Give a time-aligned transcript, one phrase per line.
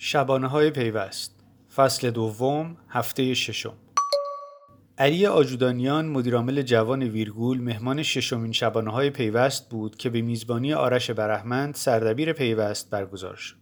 [0.00, 1.34] شبانه های پیوست
[1.76, 3.74] فصل دوم هفته ششم
[4.98, 11.10] علی آجودانیان مدیرعامل جوان ویرگول مهمان ششمین شبانه های پیوست بود که به میزبانی آرش
[11.10, 13.56] برحمند سردبیر پیوست برگزار شد.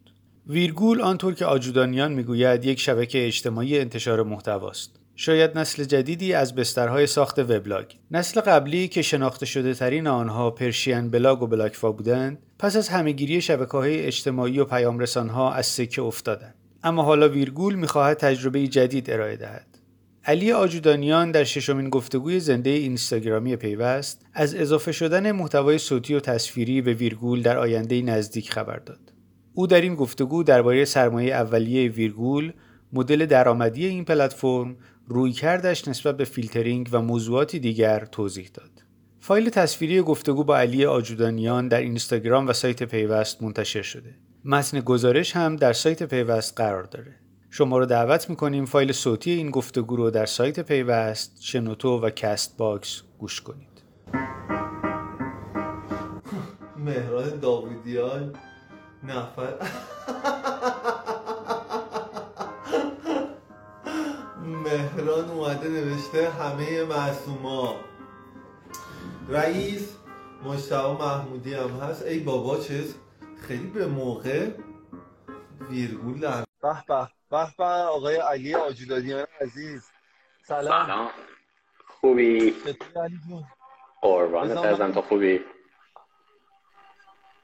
[0.47, 5.01] ویرگول آنطور که آجودانیان می‌گوید یک شبکه اجتماعی انتشار محتواست.
[5.15, 11.11] شاید نسل جدیدی از بسترهای ساخت وبلاگ نسل قبلی که شناخته شده ترین آنها پرشین
[11.11, 16.03] بلاگ و بلاکفا بودند پس از همه‌گیری شبکه های اجتماعی و پیام ها از سکه
[16.03, 19.67] افتادند اما حالا ویرگول می‌خواهد تجربه جدید ارائه دهد
[20.29, 26.83] علی آجودانیان در ششمین گفتگوی زنده اینستاگرامی پیوست از اضافه شدن محتوای صوتی و تصویری
[26.83, 29.13] به ویرگول در آینده نزدیک خبر داد.
[29.55, 32.53] او در این گفتگو درباره سرمایه اولیه ویرگول،
[32.93, 38.76] مدل درآمدی این پلتفرم، رویکردش نسبت به فیلترینگ و موضوعاتی دیگر توضیح داد.
[39.27, 44.15] فایل تصویری گفتگو با علی آجودانیان در اینستاگرام و سایت پیوست منتشر شده.
[44.45, 47.15] متن گزارش هم در سایت پیوست قرار داره.
[47.51, 53.03] شما رو دعوت می‌کنیم فایل صوتی این گفتگو رو در سایت پیوست، شنوتو و Castbox
[53.19, 53.83] گوش کنید.
[56.77, 58.35] مهران داوودیان
[59.03, 59.55] نفر
[64.45, 67.75] مهران اومده نوشته همه معصوما
[69.29, 69.97] رئیس
[70.45, 72.03] مجتبی محمودی هم هست.
[72.03, 72.97] ای بابا چیز
[73.49, 74.51] خیلی به موقع
[75.71, 79.91] ویرگول در به به به به آقای علی آجودانیان عزیز.
[80.43, 80.87] سلام.
[80.87, 81.11] سلام.
[81.87, 82.55] خوبی؟
[84.03, 84.93] قربانت ازم.
[84.93, 85.41] تو خوبی؟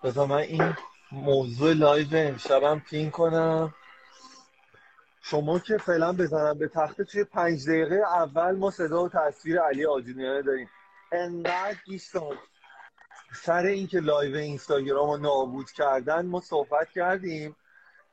[0.05, 0.75] بذار من این
[1.13, 3.75] موضوع لایو امشبم pin کنم.
[5.23, 9.87] شما که فعلا بزنم به تخته توی پنج دقیقه اول ما صدا و تصویر علی
[9.87, 10.69] آجودیانه داریم.
[11.13, 12.39] انقدر دوستان
[13.35, 17.57] سر اینکه لایو اینستاگرام رو نابود کردن ما صحبت کردیم.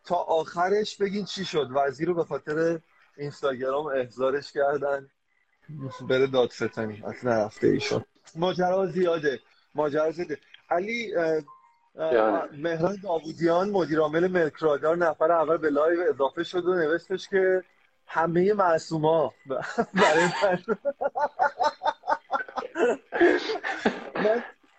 [0.05, 1.69] تا آخرش بگین چی شد.
[1.71, 2.79] وزیر رو به خاطر
[3.17, 5.09] اینستاگرام احضارش کردن.
[6.09, 7.03] بره دادستانی.
[7.05, 8.05] از نرفته ایشون
[8.35, 9.39] ماجرا زیاده.
[9.75, 10.37] ماجرا زیاده.
[10.69, 11.13] علی
[12.51, 17.63] مهران داوودیان مدیر عامل ملک‌رادار نفر اول به لایو اضافه شد و نوشتش که
[18.07, 19.33] همه معصوما.
[20.01, 20.63] برای من.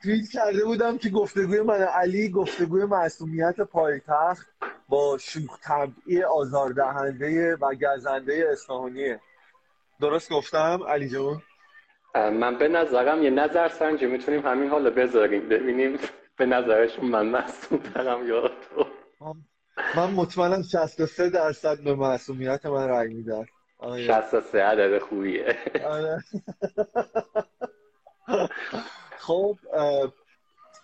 [0.02, 4.46] توییت کرده بودم که گفتگوی من علی گفتگوی معصومیت پایتخت
[4.88, 9.20] با شوخ طبعی آزاردهنده و گزنده اصفهانیه.
[10.00, 11.42] درست گفتم علی جون؟
[12.14, 15.48] من به نظرم یه نظر سنجی می‌تونیم همین حالا بذاریم.
[15.48, 15.98] ببینیم
[16.36, 18.86] به نظرشون من معصوم ترم یا تو.
[19.96, 23.46] من مطمئنم 63 درصد به معصومیت من رأی میدن.
[24.06, 25.56] 63 عدد خوبیه.
[25.84, 26.18] آره.
[29.18, 29.58] خب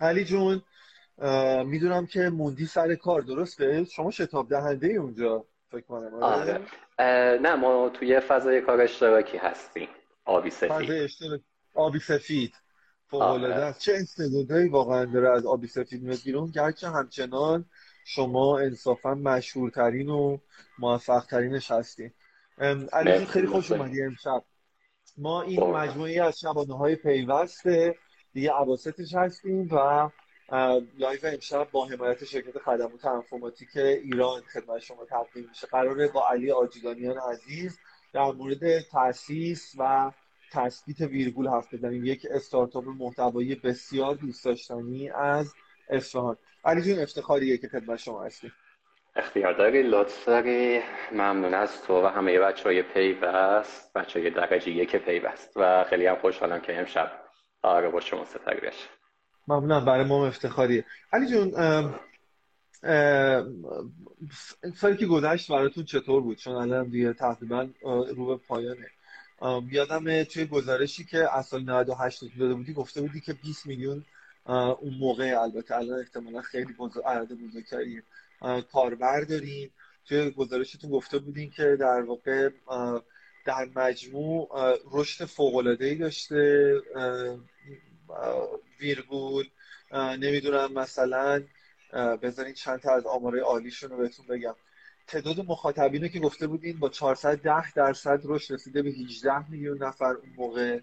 [0.01, 0.63] علی جون
[1.65, 6.61] می‌دونم که موندی سر کار درسته؟ شما شتاب دهنده ای اونجا فکر کنم آره.
[7.39, 9.89] نه ما توی فضای کار اشتراکی هستیم
[10.25, 10.91] آبی سفید.
[10.91, 11.41] اشتراک
[11.75, 12.55] آبی سفید.
[13.11, 13.75] فوق‌العاده آره.
[13.79, 17.65] چه استعدادایی واقعا داره از آبی سفید میاد بیرون؟ گرچه همچنان
[18.05, 20.39] شما انصافا مشهورترین و
[20.79, 22.11] موفقترینش هستین.
[22.93, 24.45] علی خیلی خوش اومدی امشب.
[25.19, 27.95] ما این مجموعی از شبانه های پیوسته
[28.33, 30.11] دیگه اواسطش هستیم و
[30.99, 35.67] لایو امشب با حمایت شرکت خدمات انفورماتیک ایران خدمت شما تقدیم میشه.
[35.67, 37.79] قراره با علی آجودانیان عزیز
[38.13, 40.13] در مورد تاسیس و
[40.53, 42.05] تثبیت ویرگول حرف بزنیم.
[42.05, 45.55] یک استارتاپ محتوایی بسیار دوست داشتنی از
[45.89, 46.37] اصفهان.
[46.65, 48.53] علی جون افتخاریه که خدمت شما هستیم.
[49.17, 50.81] اختیار داری لطف داری؟
[51.13, 56.07] ممنون از تو و همه بچه های پیوست بچه های درجه یک پیوست و خیلی
[56.07, 57.13] هم خوشحالم که امشب
[57.63, 58.89] آره با شما ستاری بشه
[59.49, 60.85] ممنونم برای ما افتخاریه.
[61.13, 61.51] علی جون
[64.75, 67.69] سالی که گذشت براتون چطور بود؟ چون الان دیگه تقریبا
[68.17, 68.91] رو به پایانه.
[69.71, 74.05] یادم توی گزارشی که از سال 98 داده بودی گفته بودی که 20 میلیون
[74.47, 78.03] اون موقع البته الان احتمالا خیلی بزرگ عدد بزرگتری
[78.73, 79.73] کاربر داریم.
[80.09, 82.49] توی گزارشتون گفته بودین که در واقع
[83.47, 84.49] در مجموع
[84.93, 86.73] رشد فوق‌العاده‌ای داشته
[88.81, 89.45] ویرگول.
[89.93, 91.43] نمی‌دونم مثلا
[92.23, 94.55] بذارین چند تا از آمارای عالیشون رو بهتون بگم.
[95.07, 100.31] تعداد مخاطبین که گفته بودین با 410 درصد رشد رسیده به 18 میلیون نفر اون
[100.37, 100.81] موقع.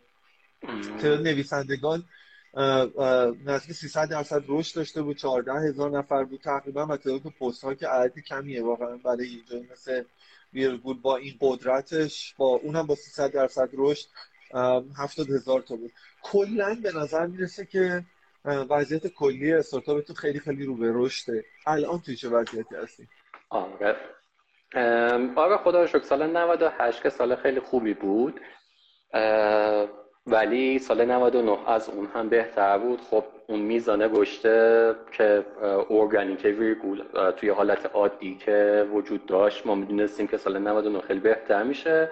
[1.02, 2.04] تعداد نویسندگان
[3.46, 7.74] نزدیک 300 درصد رشد داشته بود 14 هزار نفر بود تقریبا و تعداد پست ها
[7.74, 8.98] که عددی کمیه واقعا.
[8.98, 10.04] برای یه جایی مثل
[10.54, 14.08] ویرگول با این قدرتش با اونم با 300 درصد رشد
[14.98, 15.92] 70 هزار تا بود.
[16.24, 18.06] کلا به نظر می‌رسه که
[18.46, 21.46] وضعیت کلی استارتاپتون خیلی خیلی رو به رشده.
[21.68, 23.08] الان توی چه وضعیتی هستی
[23.50, 23.96] آره.
[25.36, 28.42] آره خدا شکر سال 98 که سال خیلی خوبی بود.
[30.28, 33.02] ولی سال 99 از اون هم بهتر بود.
[33.02, 35.46] خب اون میزانه رشته که
[35.90, 37.04] ارگانیک ویرگول
[37.38, 39.66] توی حالت عادی که وجود داشت.
[39.66, 42.10] ما می‌دونستیم که سال 99 خیلی بهتر میشه.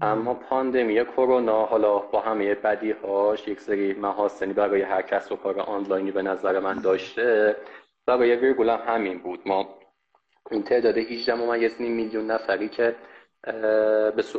[0.00, 5.60] اما پاندمی کرونا حالا با همه بدیهاش یک سری محاسنی برای هر کس و کار
[5.60, 7.56] آنلاینی به نظر من داشته.
[8.06, 9.40] برای ویرگول هم همین بود.
[9.46, 9.78] ما
[10.50, 12.94] اون تعداد 18 ممیز میلیون نفری که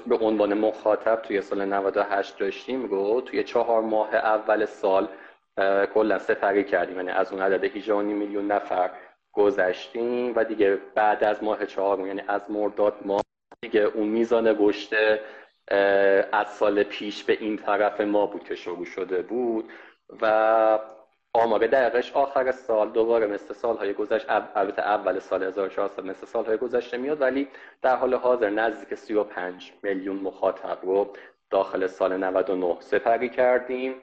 [0.07, 5.07] به عنوان مخاطب توی سال 98 داشتیم رو توی چهار ماه اول سال
[5.93, 6.95] کلا سپری کردیم.
[6.95, 8.89] یعنی از اون عدد 18 میلیون نفر
[9.33, 13.21] گذشتیم و دیگه بعد از ماه چهار یعنی از مرداد ماه
[13.61, 15.19] دیگه اون میزان رشد
[16.31, 19.69] از سال پیش به این طرف ما بود که شروع شده بود.
[20.21, 20.79] و
[21.37, 26.97] آمار دقیقش آخر سال دوباره مثل سالهای گذشت البته اول سال 1400 مثل سالهای گذشته
[26.97, 27.47] میاد ولی
[27.81, 31.13] در حال حاضر نزدیک 35 میلیون مخاطب رو
[31.49, 33.95] داخل سال 99 سپری کردیم.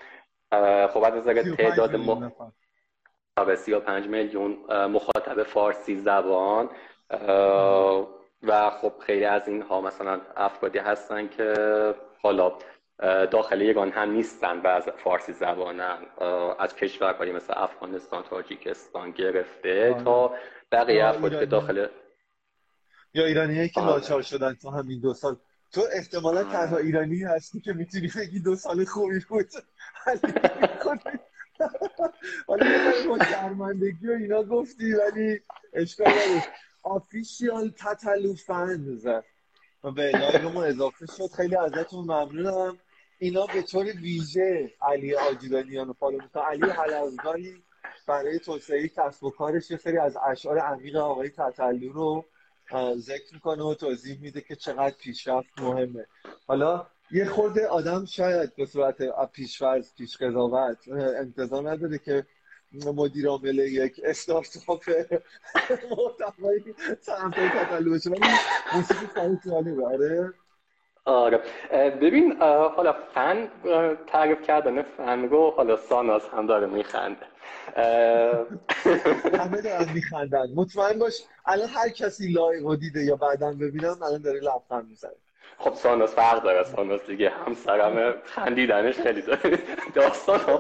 [0.88, 2.32] خب از نظر تعداد م...
[3.54, 6.70] 35 میلیون مخاطب فارسی زبان.
[8.46, 11.54] و خب خیلی از اینها مثلا افرادی هستن که
[12.22, 12.52] حالا
[13.30, 15.98] داخل یگان هم نیستن و از فارسی زبانن.
[16.58, 20.04] از کشورهایی مثل افغانستان تاجیکستان گرفته آه.
[20.04, 20.34] تا
[20.72, 21.86] بقیه افرادی که داخل
[23.14, 25.36] یا ایرانی که لاچار شدن تو همین دو سال.
[25.72, 29.48] تو احتمالا تنها ایرانی هستی که می‌تونی بگی دو سال خوبی بود.
[32.46, 32.64] حالا
[33.08, 35.40] با شرمندگی و اینا گفتی ولی
[35.72, 36.48] اشکال نداشت
[36.82, 39.06] official تتلو fans
[39.84, 40.12] و به
[40.66, 41.30] اضافه شد.
[41.36, 42.78] خیلی ازتون ممنونم.
[43.18, 47.62] اینا به طور ویژه علی آجودانیان و follow علی حلزگانی
[48.06, 52.24] برای توسعه کسب و کارش یه سری از اشعار عمیق آقای تتلو رو
[52.96, 56.06] ذکر می‌کنه و توضیح میده که چقدر پیشرفت مهمه.
[56.46, 58.96] حالا یه خورده آدم شاید به صورت
[59.32, 62.26] پیشفرز پیش قضاوت انتظار نداره که
[62.86, 64.90] مدیر عامل یک استارتاپ
[65.90, 68.10] محتوایی سمت تطلع بشه.
[68.10, 68.20] ولی
[68.74, 69.06] موسیقی
[69.46, 69.86] جالبه.
[69.86, 70.32] آره.
[71.06, 71.40] آره.
[72.00, 72.42] ببین
[72.76, 73.48] حالا فن
[74.06, 77.26] تعریف کردن فن رو حالا ساناز هم داره میخنده.
[79.38, 80.46] همه دارن میخندن.
[80.54, 85.12] مطمئن باش الان هر کسی live دیده یا بعدا ببینم الان داره لبخند می‌زنه.
[85.58, 89.58] خب ساناز فرق داره ساناز دیگه همسرم خندیدنش خیلی داره.
[89.94, 90.56] داستان ها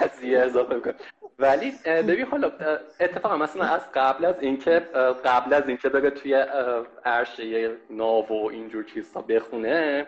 [0.00, 0.94] قضیه اضافه می‌کنه.
[1.38, 2.52] ولی ببین حالا
[3.00, 4.78] اتفاقا مثلا از قبل از اینکه
[5.24, 6.34] قبل از اینکه بره توی
[7.04, 10.06] عرشه ناو و اینجور چیزها بخونه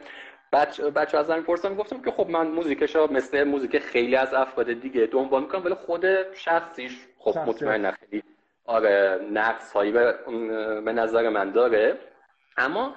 [0.53, 5.07] بچه, بچه از پرسان گفتم که خب من موزیکش مثل موزیک خیلی از افراد دیگه
[5.07, 8.23] دنبال می‌کنم ولی خود شخصیش خب مطمئن خیلی
[8.67, 11.99] آره نقص هایی به نظر من داره.
[12.57, 12.95] اما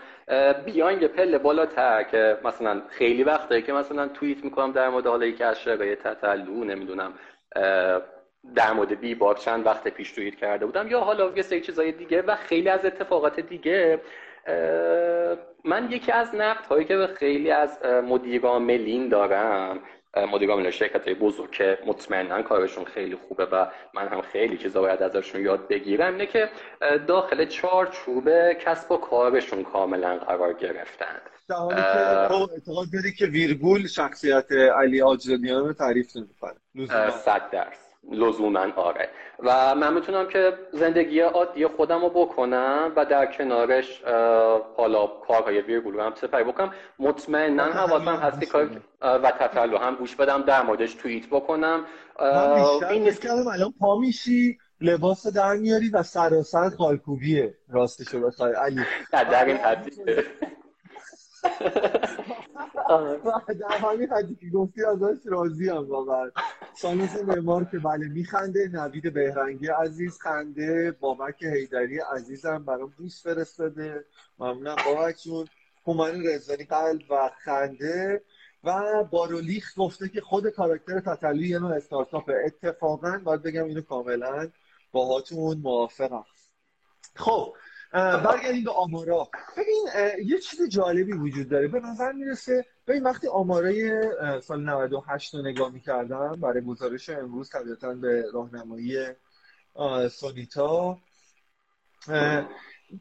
[0.65, 5.25] بیاین یه پله بالاتر که مثلا خیلی وقته که مثلا توییت می‌کنم در مورد حالا
[5.25, 7.13] یکی از شرایط تتلو نمی‌دونم
[8.55, 11.91] در مورد بی بار چند وقت پیش توییت کرده بودم یا حالا یه سری چیزای
[11.91, 14.01] دیگه و خیلی از اتفاقات دیگه
[15.65, 19.79] من یکی از نقد هایی که خیلی از مدیران ملین دارم
[20.17, 25.03] مدیران شرکت های بزرگ که مطمئنا کارشون خیلی خوبه و من هم خیلی چیزا باید
[25.03, 26.49] ازشون یاد بگیرم اینه که
[27.07, 31.21] داخل چارچوب کسب و کارشون کاملا قرار گرفتن.
[31.49, 37.88] در حالی که اعتقاد داری که ویرگول شخصیت علی آجرانیان رو تعریف نمی‌کنه؟ صد درس
[38.11, 39.09] لزوما آره.
[39.39, 44.03] و من می‌تونم که زندگی عادی خودم رو بکنم و در کنارش
[44.77, 46.73] حالا کارهای ویرگول رو هم سپری بکنم.
[46.99, 48.69] مطمئنا حواسم هستی کار
[49.01, 51.85] و تطلو هم گوش بدم در موردش توییت بکنم.
[52.91, 58.81] این نیست که الان پا میشی لباس در میاری و سراسر خالکوبیه راستشو بخوای علی.
[59.11, 59.91] در این حدی
[63.59, 66.31] در همین حدی که گفتی ازش راضی هم واقعا.
[66.73, 74.05] سانوس معمار که بله میخنده نوید بهرنگی عزیز خنده بابک حیدری عزیزم برام دوست فرستاده.
[74.39, 75.47] ممنونم بابک جون
[75.87, 78.21] هومن رزانی قلب و خنده.
[78.63, 82.31] و بارولیخ گفته که خود کاراکتر تطلی یه نوع استارتاپ.
[82.45, 84.49] اتفاقا باید بگم اینو کاملا
[84.91, 86.25] باهاتون موافقم.
[87.15, 87.53] خب
[87.93, 89.29] برگردیم به آمارا.
[89.57, 89.87] ببین
[90.25, 91.67] یه چیز جالبی وجود داره.
[91.67, 94.03] به نظر می‌رسه ببین وقتی آمارای
[94.41, 98.97] سال 98 رو نگاه می‌کردم برای گزارش امروز طبیعتا به راهنمایی
[100.11, 100.97] سونیتا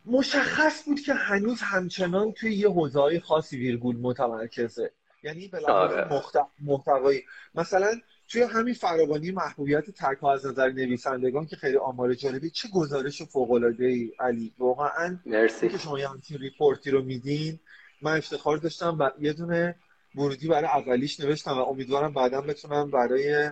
[0.07, 4.93] مشخص بود که هنوز همچنان توی یه حوزه خاصی ویرگول متمرکزه.
[5.23, 6.23] یعنی به لحاظ آره.
[6.61, 7.25] محتوایی.
[7.55, 13.23] مثلا توی همین فراوانی محبوبیت tech از نظر نویسندگان که خیلی آمار جالبی چه گزارش
[13.23, 15.69] فوق العاده ای علی؟ واقعا مرسی.
[15.69, 17.61] که شما یه همچین report ی رو میدین
[18.03, 19.75] من افتخار داشتم و یه دونه
[20.15, 23.51] ورودی برای اولیش نوشتم و امیدوارم بعدا بتونم برای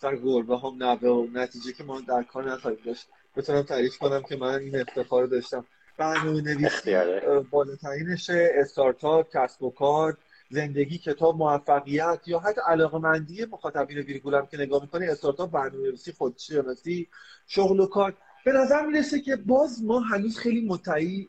[0.00, 4.22] سر گربه هم نوه و نتیجه که ما در کار نخواهیم داشت بتونم تعریف کنم
[4.22, 5.64] که من این افتخار داشتم.
[5.96, 7.40] برنامه نویسی اختیاره.
[7.40, 10.16] بالاترینش استارتاپ کسب و کار.
[10.50, 16.12] زندگی کتاب موفقیت یا حتی علاقمندی مخاطبین ویرگول هم که نگاه می‌کنه استارتاپ برنامه نویسی
[16.12, 17.08] خودشناسی
[17.46, 18.14] شغل و کار
[18.44, 21.28] به نظر می‌رسه که باز ما هنوز خیلی متعی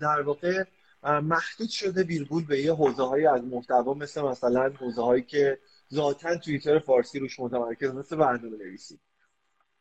[0.00, 0.64] در واقع
[1.04, 5.58] محدود شده ویرگول به یه حوزه های از محتوا مثل مثلا حوزه هایی که
[5.92, 8.98] ذاتا توییتر فارسی روش متمرکز مثل برنامه نویسی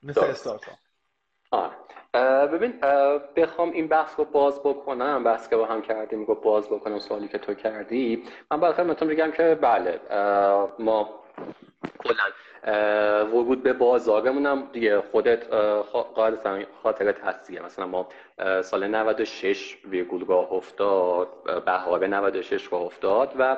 [0.04, 0.22] مثل.
[0.22, 0.78] استارتاپ
[1.54, 2.74] اه، ببین
[3.36, 7.28] بخوام این بحث رو باز بکنم بحث که با هم کردیم رو باز بکنم سوالی
[7.28, 8.24] که تو کردی.
[8.52, 10.00] من باید خدمتتون بگم که بله
[10.80, 11.10] ما
[12.04, 12.24] کلا
[13.24, 15.54] ورود به بازارمون هم دیگه خودت
[16.16, 17.62] قاعدتا خاطرت هستیه.
[17.62, 18.08] مثلا ما
[18.62, 21.28] سال 96 ویرگول راه افتاد
[21.66, 23.58] بهار 96 راه افتاد و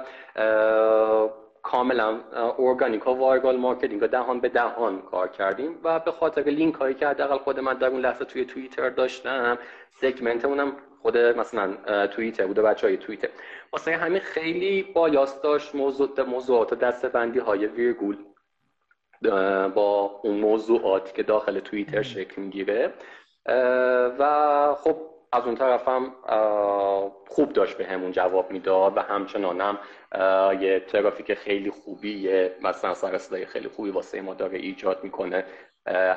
[1.63, 2.20] کاملا
[2.60, 6.96] organic با viral marketing و دهان به دهان کار کردیم و به خاطر لینک هایی
[6.96, 9.58] که حداقل خود من در اون لحظه توی توییتر داشتم
[10.46, 11.74] هم خود مثلا
[12.08, 13.29] توییتر بوده بچه های توییتر.
[13.72, 18.17] واسه همین خیلی bias داشت موضوع موضوعات و دستبندی های ویرگول
[19.75, 22.93] با اون موضوعاتی که داخل توییتر شکل می‌گیره.
[24.20, 26.12] و خب از اون طرف هم
[27.28, 29.78] خوب داشت به همون جواب می‌داد و همچنان هم
[30.62, 35.46] یه ترافیک خیلی خوبی یه مثلا سر صدای خیلی خوبی واسه ما داره ایجاد می‌کنه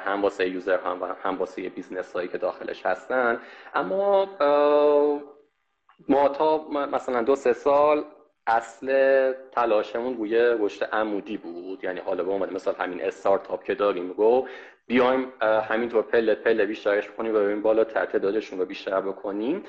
[0.05, 3.41] هم واسه user هم و هم واسه business هایی که داخلش هستن.
[3.75, 4.29] اما
[6.09, 8.05] ما تا مثلا دو سه سال
[8.47, 11.85] اصل تلاشمون روی رشد عمودی بود.
[11.85, 14.49] یعنی حالا به عنوان مثال همین استارتاپ که داریم رو
[14.87, 19.63] بیایم همینطور پله پله بیشترش کنیم و ببینیم بالاتر تعدادشون رو بیشتر بکنیم.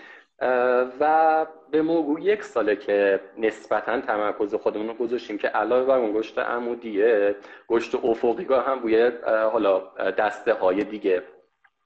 [1.00, 6.15] و به مرور یک ساله که نسبتا تمرکز خودمون رو گذاشتیم که علاوه بر اون
[6.15, 7.36] رشد عمودیه
[7.69, 9.12] رشد افقی هم روی
[9.51, 9.79] حالا
[10.17, 11.24] دسته های دیگه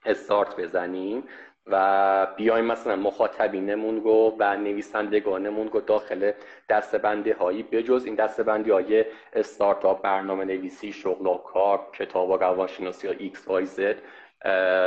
[0.05, 1.23] استارت بزنیم.
[1.68, 6.32] و بیایم مثلا مخاطبینمون رو و نویسندگانمون رو داخل
[6.70, 13.08] دستبندی هایی بجز این دستبندی های استارتاپ برنامه نویسی شغل و کار کتاب و روانشناسی
[13.08, 13.95] یا X Y Z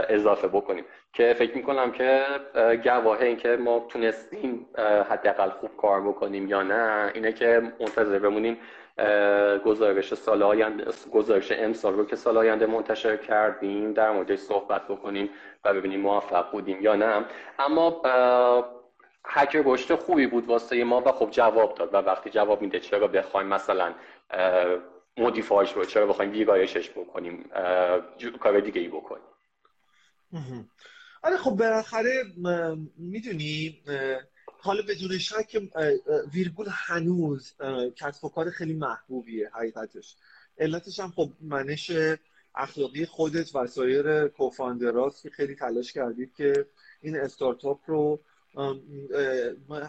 [0.08, 0.84] اضافه بکنیم.
[1.12, 2.22] که فکر می‌کنم که
[2.54, 4.66] اه، گواه این که ما تونستیم
[5.10, 8.58] حداقل خوب کار بکنیم یا نه اینه که منتظر بمونیم
[9.64, 15.30] گزارش سال آینده گزارش امسال رو که سال آینده منتشر کردیم در موردش صحبت بکنیم.
[15.64, 17.24] و ببینیم موفق بودیم یا نه.
[17.58, 18.02] اما
[19.26, 23.08] هک رشد خوبی بود واسه ما و خب جواب داد و وقتی جواب میده چرا
[23.08, 23.94] بخوایم مثلا
[25.16, 27.50] مودیفایش رو چرا بخوایم ویرایشش بکنیم
[28.40, 29.24] کار دیگه ای بکنیم.
[31.22, 32.24] آره خب بالاخره
[32.96, 33.82] می‌دونی
[34.60, 35.62] حالا بدون شک
[36.34, 37.54] ویرگول هنوز
[37.96, 40.16] کسب و کار خیلی محبوبیه حقیقتش.
[40.58, 41.90] علتش هم خب منش
[42.54, 46.66] اخلاقی خودت و سایر کوفاندراست که خیلی تلاش کردید که
[47.02, 48.20] این استارتاپ رو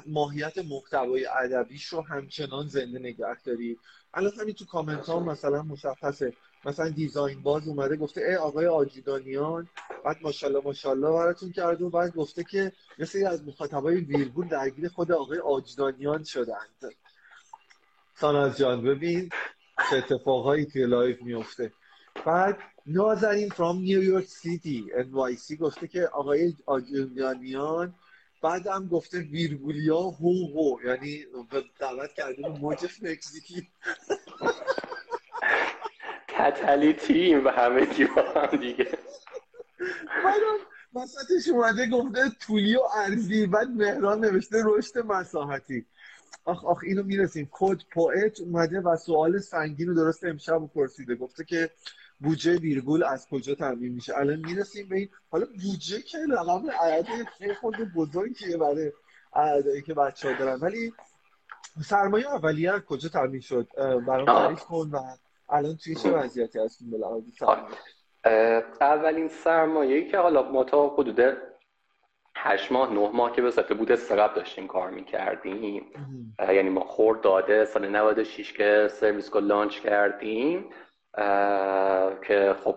[0.05, 3.79] ماهیت محتوای ادبیش رو همچنان زنده نگه دارید
[4.13, 6.33] الان همین تو کامنت ها مثلا مشخصه.
[6.65, 9.67] مثلا design باز اومده گفته ای آقای آجودانیان
[10.05, 12.71] بعد ماشاءالله ماشاءالله براتون کرده و بعد گفته که
[13.05, 16.95] سری از مخاطبای ویرگول درگیر خود آقای آجودانیان شدند.
[18.13, 19.29] ساناز جان ببین
[19.89, 21.71] چه اتفاقهایی توی live میفته.
[22.25, 27.95] بعد نازنین from New York City NYC گفته که آقای آجودانیان
[28.41, 31.25] بعد هم گفته ویرگولیا هو هو یعنی
[31.79, 33.67] دعوت کرده به موج مکزیکی.
[36.27, 38.87] تتلی تیم و همه با هم دیگه.
[40.95, 45.85] وسطش اومده گفته طولی و عرضی بعد مهران نوشته رشد مساحتی.
[46.45, 47.49] آخ آخ اینو می‌رسیم.
[47.51, 51.15] کد پوئت اومده و سوال سنگین رو درست امشب پرسیده.
[51.15, 51.69] گفته که
[52.19, 57.53] بودجه ویرگول از کجا تامین میشه؟ الان می‌رسیم به این حالا بودجه که رقم عدد
[57.61, 58.91] خود بزرگیه برای
[59.33, 60.59] عددی که بچه ها دارن.
[60.61, 60.93] ولی
[61.85, 63.67] سرمایه اولیه از کجا تامین شد؟
[64.07, 64.25] برام.
[64.25, 64.99] تعریف کن و
[65.49, 67.75] الان توی چه وضعیتی هستیم به لحاظ سرمایه؟
[68.81, 71.37] اولین سرمایه‌ای که حالا ما تا حدود
[72.37, 75.85] هشت ماه نه ماه که به صفحه بود استرپ داشتیم کار می‌کردیم.
[76.39, 80.65] یعنی ما خورد داده سال 96 که سرویس رو لانچ کردیم.
[82.21, 82.75] که خب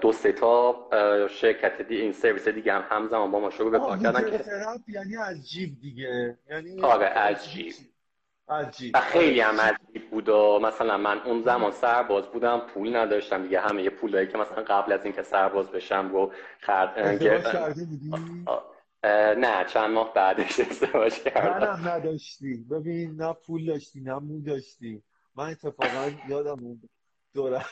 [0.00, 0.88] دو سه تا
[1.30, 4.44] شرکت دی این سرویس دیگه هم همزمان با ما شروع به کار کردن که
[4.88, 6.38] یعنی از جیب دیگه.
[6.50, 7.74] یعنی آره، از جیب.
[8.48, 13.60] عجیب خیلی هم عجیب بود و مثلا من اون زمان سرباز بودم پول نداشتم دیگه.
[13.60, 16.98] همه یه پولایی که مثلا قبل از اینکه سرباز بشم رو خرد؟
[19.38, 21.66] نه چند ماه بعدش ازدواج کردم.
[21.66, 22.56] منم نداشتی.
[22.70, 25.02] ببین نه پول داشتی نه مو داشتی.
[25.36, 26.80] من اتفاقا یادم اون
[27.36, 27.60] دوره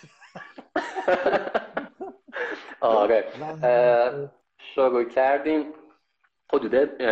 [2.81, 3.25] آره.
[4.59, 5.73] شروع کردیم.
[6.53, 7.03] حدود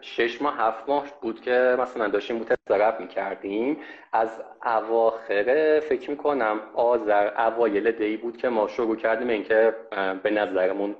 [0.00, 3.76] شش ماه هفت ماه بود که مثلا داشتیم متصرف می‌کردیم.
[4.12, 9.74] از اواخر فکر می‌کنم آذر اوایل دی بود که ما شروع کردیم اینکه
[10.22, 10.96] به نظرمون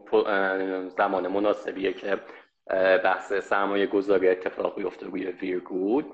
[0.88, 2.18] زمان مناسبیه که
[3.04, 6.04] بحث سرمایه گذاری اتفاق بیفته روی ویرگول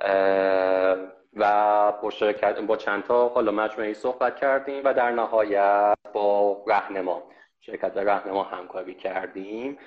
[0.00, 0.96] اه،
[1.36, 7.22] و با شرکت با چند تا حالا مجموعه صحبت کردیم و در نهایت با رهنما
[7.60, 9.78] شرکت رهنما همکاری کردیم.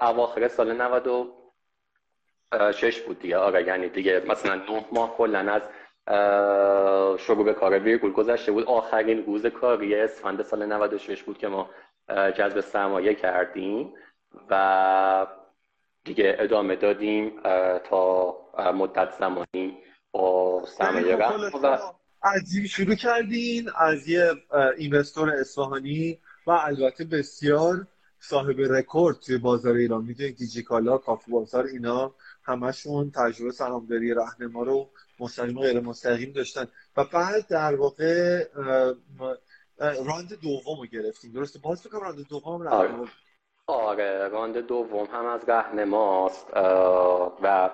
[0.00, 3.36] اواخر سال 96 بود دیگه.
[3.36, 5.62] آره یعنی دیگه مثلا نه ماه کلا از
[7.20, 8.64] شروع به کار ویرگول گذشته بود.
[8.64, 11.70] آخرین روز کاری اسفند سال 96 بود که ما
[12.08, 13.94] جذب سرمایه کردیم
[14.50, 15.26] و
[16.04, 17.40] دیگه ادامه دادیم
[17.84, 18.36] تا
[18.74, 19.78] مدت زمانی
[20.12, 21.84] با سرمایه خب و خلاصه
[22.22, 24.32] عجیب شروع کردین از یه
[24.78, 27.86] اینوستور اصفهانی و البته بسیار
[28.20, 30.04] صاحب رکورد توی بازار ایران.
[30.04, 34.88] می‌دونید دیجیکالا کافی بازار اینا همشون تجربه سهامداری رهنما رو
[35.20, 36.66] مستقیم و غیر مستقیم داشتن.
[36.96, 38.44] و بعد در واقع
[39.78, 41.32] راند دوم رو گرفتیم.
[41.32, 42.88] درسته؟ باز فکر کنم راند دوم آره.
[42.88, 43.10] رهنما بود.
[43.66, 46.46] آره راند دوم هم از رهنماست
[47.42, 47.70] و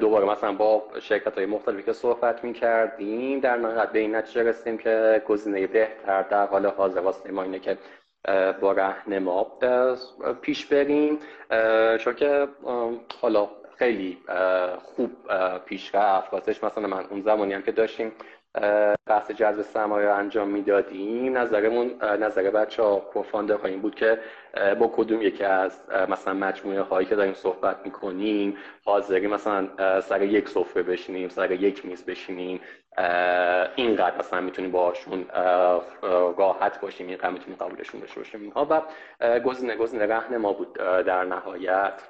[0.00, 4.42] دوباره مثلا با شرکت های مختلفی که صحبت می کردیم در نهایت به این نتیجه
[4.42, 7.78] رسیدیم که گزینه بهتر در حال حاضر واسه ما اینه که
[8.60, 9.58] با رهنما
[10.40, 11.18] پیش بریم
[11.98, 12.48] چون که
[13.20, 13.48] حالا
[13.78, 14.18] خیلی
[14.82, 15.10] خوب
[15.66, 16.32] پیش رفت.
[16.32, 18.12] واسش مثلا من اون زمانی هم که داشتیم
[19.06, 21.38] بحث جذب سرمایه رو انجام می‌دادیم.
[21.38, 23.02] نظرمون نظر بچه ها
[23.64, 24.18] این بود که
[24.78, 29.68] با کدوم یکی از مثلا مجموعه هایی که داریم صحبت می‌کنیم حاضری مثلا
[30.00, 32.60] سر یک سفره بشینیم سر یک میز بشینیم
[33.76, 35.84] اینقدر مثلا می‌تونیم باهاشون اه،
[36.38, 38.82] راحت باشیم اینقدر می‌تونیم قبولشون داشته باشیم اینها و
[39.40, 42.02] گزینه گزینه رهنما بود اه، در نهایت.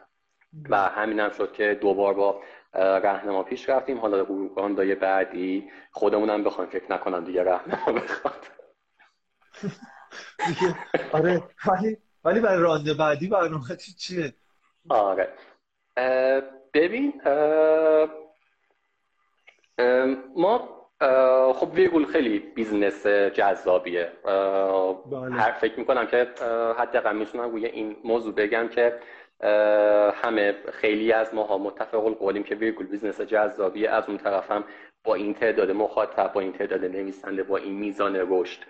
[0.68, 2.40] و همین هم شد که دوبار با
[2.74, 3.98] رهنما پیش رفتیم.
[3.98, 8.46] حالا رو round ای بعدی خودمونم بخوایم فکر نکنم دیگه رهنما بخواد.
[11.12, 14.34] آره ولی ولی برای round بعدی برنامه چیه؟
[14.88, 15.28] آره.
[15.96, 16.42] اه،
[16.74, 18.08] ببین اه،
[19.78, 20.06] اه،
[20.36, 20.68] ما
[21.54, 24.12] خب ویرگول خیلی business جذابیه.
[24.24, 25.34] بله.
[25.34, 28.98] هر فکر می‌کنم که اه، حداقل می‌تونم روی این موضوع بگم که
[30.14, 34.64] همه خیلی از ماها متفق القولیم که ویرگول business جذابیه از اون طرف هم
[35.04, 38.60] با این تعداد مخاطب با این تعداد نویسنده با این میزان رشد.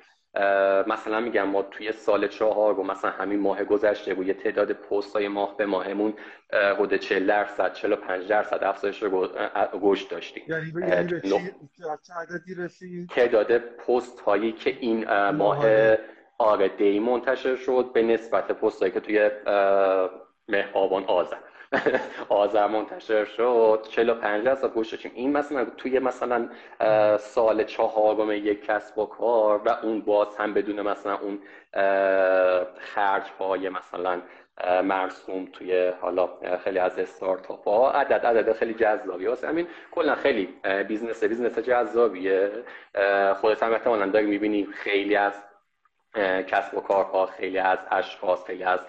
[0.86, 5.28] مثلا میگم ما توی سال چهار و مثلا همین ماه گذشته روی تعداد پست های
[5.28, 6.14] ماه به ماهمون
[6.50, 9.02] اه، حدود 40 درصد 45 درصد افزایش
[9.82, 10.42] رشد داشتیم.
[10.48, 11.50] یعنی به یعنی
[12.28, 15.66] عددی رسید؟ تعداد پست هایی که این اه، ماه
[16.38, 19.30] آره دی منتشر شد به نسبت پست هایی که توی
[20.48, 21.04] به آبان
[22.28, 23.86] آذر منتشر شد.
[23.90, 26.48] 45 درصد رشد داشتیم این مثلا توی مثلا
[27.18, 31.38] سال چهارم یک کسب و کار و اون باز هم بدون مثلا اون
[32.78, 34.22] خرج های مثلا
[34.84, 36.28] مرسوم توی حالا
[36.64, 40.48] خیلی از استارتاپ ها عدد عدد خیلی جذابی هست همین کلا خیلی
[40.88, 42.50] business business جذابیه.
[43.40, 45.44] خودت هم احتمالاً داری می‌بینی خیلی از
[46.46, 48.80] کسب و کارها خیلی از اشخاص خیلی از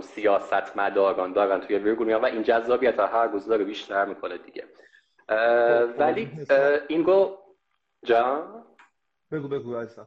[0.00, 4.64] سیاست مداران دارن توی ویرگول میان و این جذابیت هر روز داره بیشتر می‌کنه دیگه.
[5.28, 6.30] خب خب ولی
[6.88, 7.36] این گو
[8.04, 8.64] جان؟
[9.32, 10.06] بگو بگو عزیزم.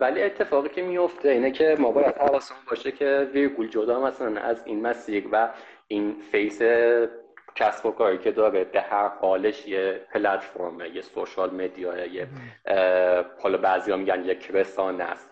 [0.00, 4.62] ولی اتفاقی که میفته اینه که ما باید حواسمون باشه که ویرگول جدا مثلا از
[4.66, 5.48] این مسیر و
[5.88, 6.62] این face
[7.54, 12.28] کسب و کاری که داره به هر حالش یه پلتفرمه یه social media یه
[13.42, 15.31] حالا بعضی میگن یک رسانه است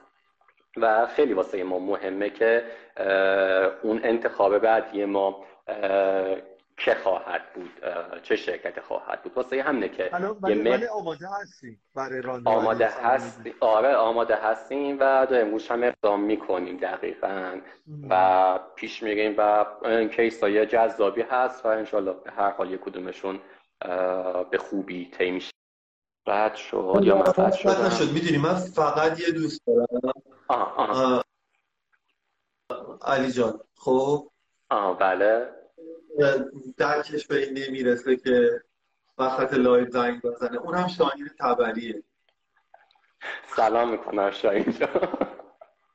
[0.76, 2.64] و خیلی واسه ما مهمه که
[3.82, 5.44] اون انتخاب بعدی ما
[6.76, 7.70] که خواهد بود؟
[8.22, 12.58] چه شرکتی خواهد بود؟ واسه همینه که یه ولی مه آماده هستی برای راند بعدی
[12.58, 17.60] آماده سرمایه هستی آره آماده هستیم و داریم روش هم اقدام می‌کنیم دقیقا.
[18.10, 22.80] و پیش میریم و این کیس های جذابی هست و انشالله به هر حال یک
[22.80, 23.40] کدومشون
[24.50, 25.50] به خوبی طی میشه.
[26.30, 28.12] بعد شد یا من قطع بد شدم؟ نشد.
[28.12, 30.12] می‌دونی من فقط یه دوست دارم.
[30.48, 31.24] آه آه.
[33.02, 34.30] علی جان خب؟
[34.70, 35.48] آه بله.
[36.76, 38.62] درکش به این نمی‌رسه که
[39.18, 40.58] وسط لایو زنگ بزنه.
[40.58, 42.02] اون هم شاهین تبریه.
[43.56, 44.74] سلام می‌کنم شاهین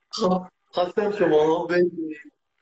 [0.09, 2.17] خب خواستم شما بدونید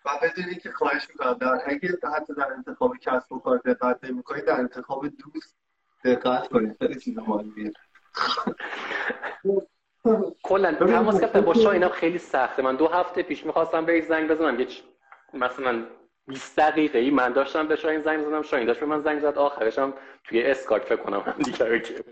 [0.05, 4.45] و بدونید که خواهش می‌کنم در اگه حتی در انتخاب کسب و کار دقت نمی‌کنید
[4.45, 5.62] در انتخاب دوست
[6.05, 7.71] دقت کنید خیلی چیز مهمیه
[10.43, 12.61] کلا تماس گرفتن با شاهینم خیلی سخته.
[12.61, 14.67] من دو هفته پیش می‌خواستم به زنگ بزنم یه
[15.33, 15.85] مثلا
[16.27, 19.37] 20 دقیقه ای من داشتم به شاهین زنگ زدم شاهین داشت به من زنگ زد.
[19.37, 22.03] آخرش هم توی اسکایپ فکر کنم هم دیگه رو که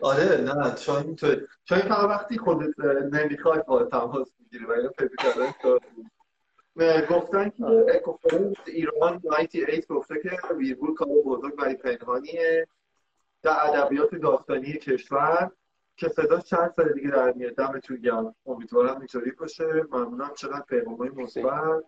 [0.00, 1.26] آره نه شاهین تو
[1.64, 2.78] شاهین فقط وقتی خودت
[3.12, 5.52] نمی‌خواد با تماس می‌گیری و اینو فکر کردن
[7.10, 12.66] گفتن که کنفرانس ایران 98 گفته که ویرگول کار بزرگ ولی پنهانیه
[13.42, 15.50] در ادبیات داستانی کشور
[15.96, 18.34] که صدا چند سال دیگه در میاد دمتون گرم.
[18.46, 19.64] امیدوارم اینطوری باشه.
[19.90, 21.84] ممنونم چقدر پیغامای مثبت.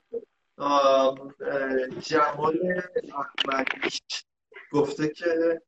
[2.00, 2.82] جمال
[3.14, 3.98] احمدی
[4.72, 5.62] گفته که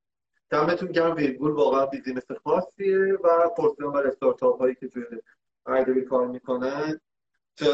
[0.51, 5.05] دمتون گرم ویرگول واقعا business خاصیه و پرسیان و استارتاپ هایی که توی
[5.67, 7.01] ادبی کار می‌کنن
[7.55, 7.67] چه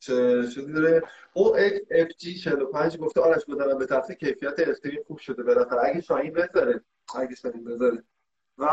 [0.00, 0.42] چه
[0.74, 6.32] داره OFG 45 گفته آرش بزنم به تفسیر کیفیت استریم خوب شده بالاخره اگه شاهین
[6.32, 6.80] بذاره
[7.16, 8.02] اگه شاهین بذاره
[8.58, 8.68] و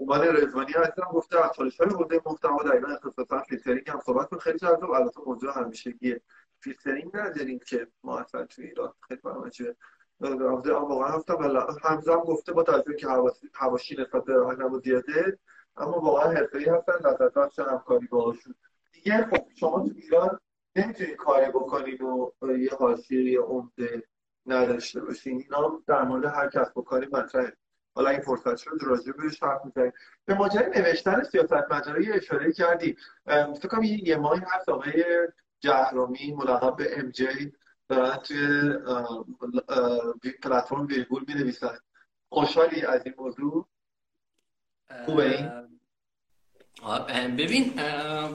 [0.00, 4.38] عنوان رزوانی هستم گفته از چالش های حوزه محتوا ایران اختصاصا فیلترینگ هم صحبت کن
[4.38, 6.20] خیلی جذاب البته موضوع همیشگیه
[6.60, 9.76] فیلترینگ نداریم که ما اصلا توی ایران خیلی برنامه چیه
[10.20, 11.36] واقعا هفتم
[11.82, 13.08] همزه هم گفته با توجه که
[13.54, 15.38] حواشی نسبت به راهنما زیاده
[15.80, 18.54] اما واقعا حرفه‌ای هستن نظر چه همکاری باهاشون.
[18.92, 20.38] دیگه خب شما تو ایران
[20.76, 24.02] نمی‌تونید کاری بکنید و یه حاشیه یه عمده
[24.46, 25.40] نداشته باشین.
[25.40, 27.56] اینا در مورد هر کسب و کاری مطرحه.
[27.94, 29.92] حالا این فرصت شد راجع بهش حرف می‌زنیم.
[30.24, 32.96] به ماجرای نوشتن سیاست مداری اشاره کردی.
[33.26, 35.04] فکر کنم یه ماهی هست آقای
[35.60, 37.52] جهرومی ملقب به ام جی
[37.88, 38.78] دارن توی
[40.42, 41.78] پلتفرم ویرگول می نویسن
[42.28, 43.68] خوشحالی از این موضوع؟
[45.04, 45.69] خوبه این؟
[47.38, 47.74] ببین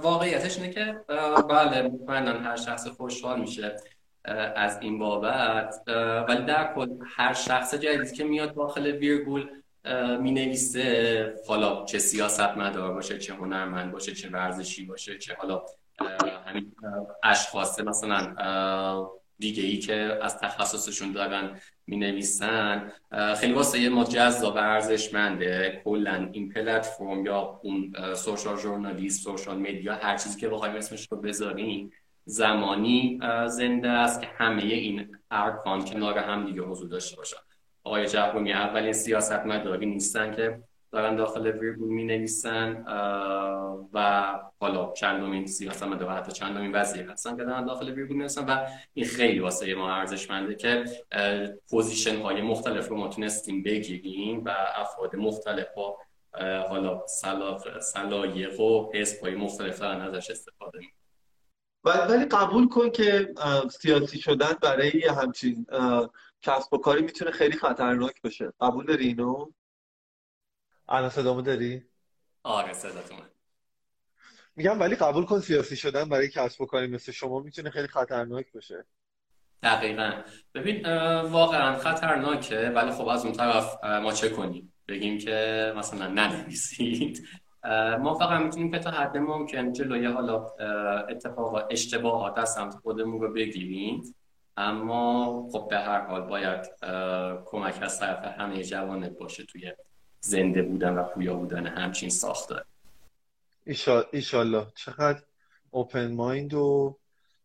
[0.01, 1.01] واقعیتش اینه که
[1.49, 3.75] بله مطمئنا هر شخص خوشحال میشه
[4.55, 5.75] از این بابت
[6.27, 9.49] ولی در کل هر شخص جدیدی که میاد داخل ویرگول
[10.21, 15.61] می نویسه حالا چه سیاست مدار باشه چه هنرمند باشه چه ورزشی باشه چه حالا
[16.47, 16.75] همین
[17.23, 18.35] اشخاص مثلا
[19.39, 22.91] دیگه ای که از تخصصشون دارن می نویسن
[23.37, 25.81] خیلی واسه ما جذاب ارزشمنده.
[25.85, 31.21] کلا این پلتفرم یا اون سوشال ژورنالیست سوشال مدیا هر چیزی که بخوایم اسمش رو
[31.21, 31.91] بذاریم
[32.25, 37.37] زمانی زنده است که همه این ارکان کنار هم دیگه حضور داشته باشن.
[37.83, 40.59] آقای جهرومی اولین سیاست مداری نیستن که
[40.95, 42.83] دارن داخل ویرگول می نویسن
[43.93, 48.45] و حالا چندمین سیاست مدار حتی چندمین وزیر هستن که دارن داخل ویرگول می نویسن
[48.45, 50.85] و این خیلی واسه ما ارزشمنده که
[51.69, 55.97] position های مختلف رو ما تونستیم بگیریم و افراد مختلف با
[56.69, 57.01] حالا
[57.79, 60.87] سلایق و حزب های مختلف دارن ازش استفاده می
[61.83, 63.33] ولی قبول کن که
[63.71, 65.65] سیاسی شدن برای همچین
[66.41, 69.51] کسب و کاری می‌تونه خیلی خطرناک باشه قبول داری اینو؟
[70.89, 71.83] الان صدامو داری؟
[72.43, 73.17] آره صداتون
[74.55, 78.51] میگم ولی قبول کن سیاسی شدن برای کسب و کاری مثل شما می‌تونه خیلی خطرناک
[78.53, 78.85] باشه.
[79.63, 80.11] دقیقا.
[80.53, 80.85] ببین
[81.21, 87.27] واقعا خطرناکه ولی خب از اون طرف ما چه کنیم؟ بگیم که مثلا ننویسید.
[87.99, 90.51] ما فقط می‌تونیم که تا حد ممکن جلوی حالا
[91.09, 94.15] اتفاق اشتباهات از سمت خودمون رو بگیریم.
[94.57, 96.65] اما خب به هر حال باید
[97.45, 99.73] کمک از طرف همه جوانب باشه توی
[100.25, 102.65] زنده بودن و پویا بودن همچین ساختار.
[104.11, 105.21] ایشالله چقدر
[105.71, 106.97] open mind و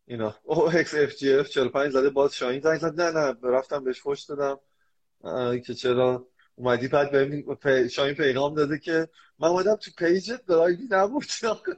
[0.07, 0.35] اینا.
[0.43, 3.01] او اکس اف جی اف 45 زده باز شاهین زنگ زد.
[3.01, 4.61] نه نه رفتم بهش خوش دادم.
[5.61, 6.88] که چرا اومدی.
[6.88, 11.27] بعد بهم شاهین پیغام داده که من اومدم تو page ت لایوی نبود.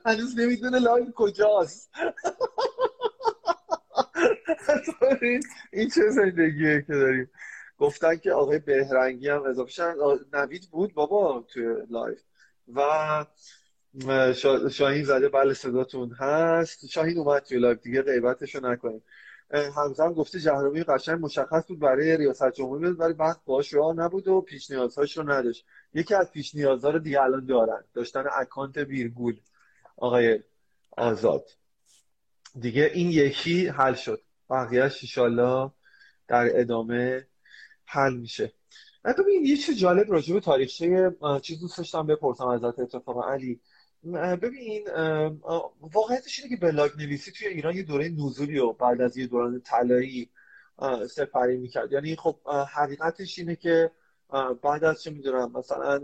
[0.07, 1.91] هنوز نمی‌دونه لایو کجاست.
[5.73, 7.31] این چه زندگیه که داریم.
[7.83, 9.95] گفتن که آقای بهرنگی هم اضافه شدن.
[10.33, 12.23] نوید بود بابا توی لایو
[12.75, 13.25] و
[14.71, 16.87] شاهین زده بله صداتون هست.
[16.87, 19.03] شاهین اومد توی لایو دیگه غیبتشو نکنیم
[19.77, 24.41] همزم گفته جهرومی قشنگ مشخص بود برای ریاست جمهوری ولی وقت باهاش راه نبود و
[24.41, 25.67] پیش نیازهاش رو نداشت.
[25.95, 27.85] یکی از پیش نیازها رو دیگه الان دارن.
[27.95, 29.41] داشتن account ویرگول
[29.97, 30.41] آقای
[30.91, 31.45] آزاد.
[32.61, 34.21] دیگه این یکی حل شد.
[34.51, 35.71] بقیهش ایشالله
[36.29, 37.27] در ادامه
[37.93, 38.53] حل میشه.
[39.05, 43.61] ببین یه چیز جالب راجع به تاریخچه چیز دوست داشتم بپرسم ازت اتفاقا علی.
[44.43, 44.89] ببین
[45.81, 49.61] واقعیتش اینه که بلاگ نویسی توی ایران یه دوره نزولی و بعد از یه دوران
[49.61, 50.31] طلایی
[51.11, 51.93] سپری می‌کرد.
[51.93, 52.37] یعنی خب
[52.75, 53.91] حقیقتش اینه که
[54.63, 56.01] بعد از چه می‌دونم مثلا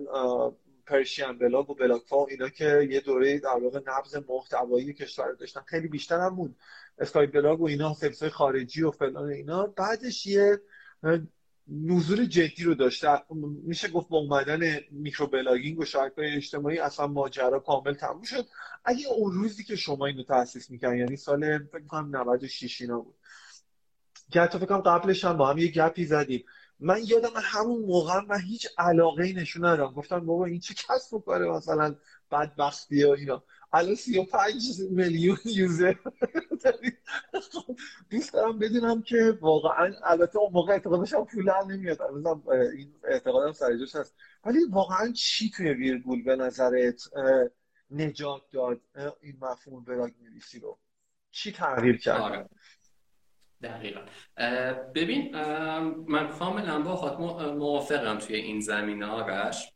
[0.87, 5.61] پرشین بلاگ و بلاگ فا اینا که یه دوره در واقع نبض محتوایی کشور داشتن
[5.67, 6.57] خیلی بیشتر هم بود.
[6.99, 9.67] اسکای‌بلاگ و اینا سرویس خارجی و فلان اینا.
[9.67, 10.61] بعدش یه
[11.69, 13.23] نزول جدی رو داشته.
[13.65, 18.47] میشه گفت با اومدن microblogging و شبکه‌های اجتماعی اصلا ماجرا کامل تموم شد.
[18.85, 23.15] اگه اون روزی که شما اینو تاسیس می‌کنن یعنی سال فکر کنم 96 اینا بود.
[24.33, 26.45] که حتی فکر قبلش هم با هم یه گپی زدیم.
[26.81, 29.93] من یادم همون موقع من هیچ علاقه ای نشون ندادم.
[29.93, 31.95] گفتم بابا این چه کسب و کاره مثلا
[32.31, 33.45] بدبختی و اینا.
[33.73, 35.95] الان 35 میلیون یوزر.
[38.11, 42.03] دوست دارم بدونم که واقعا البته اون موقع اعتقادش پول در نمیاد.
[42.77, 44.17] این اعتقادم سر جاش هست.
[44.45, 47.03] ولی واقعا چی توی ویرگول به نظرت
[47.91, 48.81] نجات داد؟
[49.23, 50.79] این مفهوم براگ نویسی رو.
[51.31, 52.49] چی تغییر کرد؟ آره.
[53.63, 54.01] دقیقا.
[54.95, 55.37] ببین
[56.09, 57.19] من کاملا با
[57.55, 59.73] موافقم توی این زمینه آرش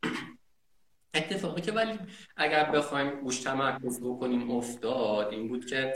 [1.63, 1.99] که ولی
[2.37, 5.95] اگر بخوایم روش تمرکز بکنیم افتاد این بود که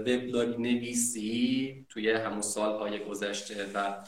[0.00, 4.04] وبلاگ نویسی توی همون سالهای گذشته و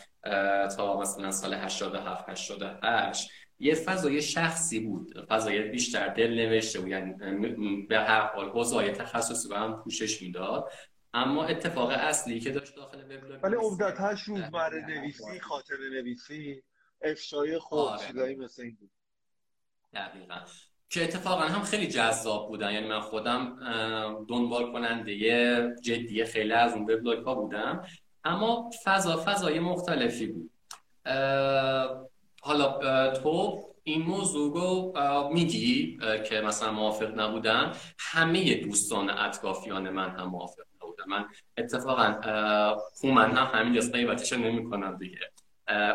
[0.76, 7.86] تا مثلا سال 87 88 یه فضای شخصی بود فضای بیشتر دل نوشته بود یعنی
[7.88, 10.70] به هر حال حوزه تخصصی به هم پوشش می‌داد.
[11.14, 16.62] اما اتفاق اصلی که داشت داخل وبلاگ ولی عمدتاش روزمره نویسی خاطره نویسی
[17.02, 18.06] افشای خود آره.
[18.06, 18.90] چیزایی مثل این بود.
[19.94, 20.34] دقیقا.
[20.90, 22.72] که اتفاقا هم خیلی جذاب بودن.
[22.72, 23.58] یعنی من خودم
[24.28, 25.14] دنبال کننده
[25.82, 27.84] جدی خیلی از اون وبلاگ ها بودم.
[28.24, 30.50] اما فضا فضای مختلفی بود.
[32.40, 34.92] حالا تو این موضوع رو
[35.32, 35.98] میگی
[36.28, 41.04] که مثلا موافق نبودم همه دوستان اطرافیان من هم موافق نبودن.
[41.08, 41.24] من
[41.56, 42.20] اتفاقا
[43.04, 45.18] من هم همین جا غیبتش نمی کنم دیگه.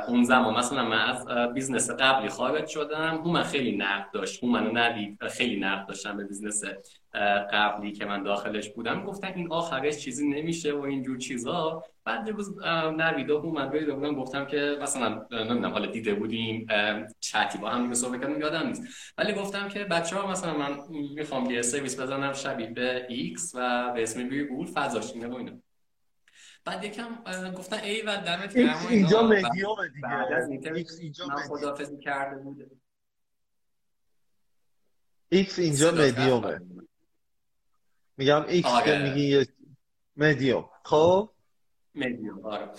[0.07, 4.43] اون زمان مثلا من از business قبلی خارج شدم من خیلی نقد داشت.
[4.43, 6.63] من و نوید خیلی نقد داشتم به business
[7.53, 9.03] قبلی که من داخلش بودم.
[9.03, 11.83] گفتن این آخرش چیزی نمیشه و اینجور چیزا.
[12.05, 12.57] بعد روز
[12.97, 16.67] نوید و من دیده بودم گفتم که مثلا نمی‌دونم حالا دیده بودیم
[17.19, 18.83] چتی با هم صحبت کردیم یادم نیست.
[19.17, 20.77] ولی گفتم که بچه ها مثلا من
[21.15, 25.49] می‌خوام یه سرویس بزنم شبیه به X و به اسم ویرگول فضاش اینه و
[26.65, 30.73] بعد یکم گفتن ای و دمت گرم اینجا مدیوم دیگه.
[30.73, 32.71] X اینجا من خدافظی کرده بوده
[35.29, 36.60] X اینجا مدیومه
[38.17, 39.10] میگم X که آره.
[39.10, 39.45] میگی
[40.17, 41.30] مدیوم خب؟
[41.95, 42.69] مدیوم آره.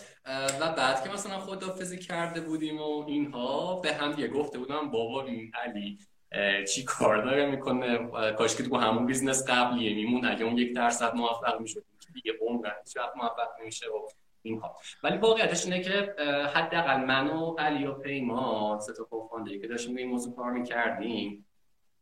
[0.60, 5.24] و بعد که مثلا خدافظی کرده بودیم و اینها به هم یه گفته بودم بابا
[5.24, 5.98] این علی
[6.64, 7.98] چی کار داره می‌کنه؟
[8.32, 11.84] کاش که تو همون business قبلیه می‌موند اگه اون یک درصد موفق می‌شد.
[12.14, 14.08] دیگه عمراً هیچ وقت موفق نمیشه و
[14.42, 14.76] اینها.
[15.02, 16.14] ولی واقعیتش اینه که
[16.54, 20.50] حداقل من و علی و پیمان سه تا co-founder ی که داشتیم این موضوع کار
[20.50, 21.46] می‌کردیم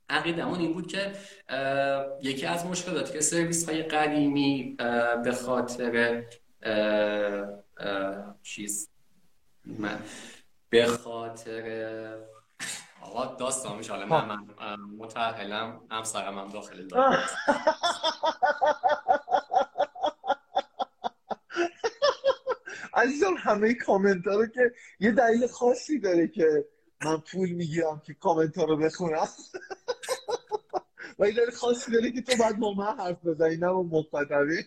[0.09, 1.13] عقیدمون این بود که
[2.23, 4.77] یکی از مشکلاتی که سرویس های قدیمی
[5.25, 6.25] به خاطر
[8.43, 8.91] چیز
[9.65, 9.99] من
[10.71, 12.17] به خاطر
[13.03, 17.19] آقا داستان میشه حالا من من متأهلم همسرم هم داخل دارم
[23.03, 26.69] عزیزم همه کامنت ها رو که یه دلیل خاصی داره که
[27.05, 29.29] من پول می‌گیرم که کامنت ها رو بخونم.
[31.19, 34.65] و یه دلیل خاصی داره که تو باید با من حرف بزنی نه با مخاطبی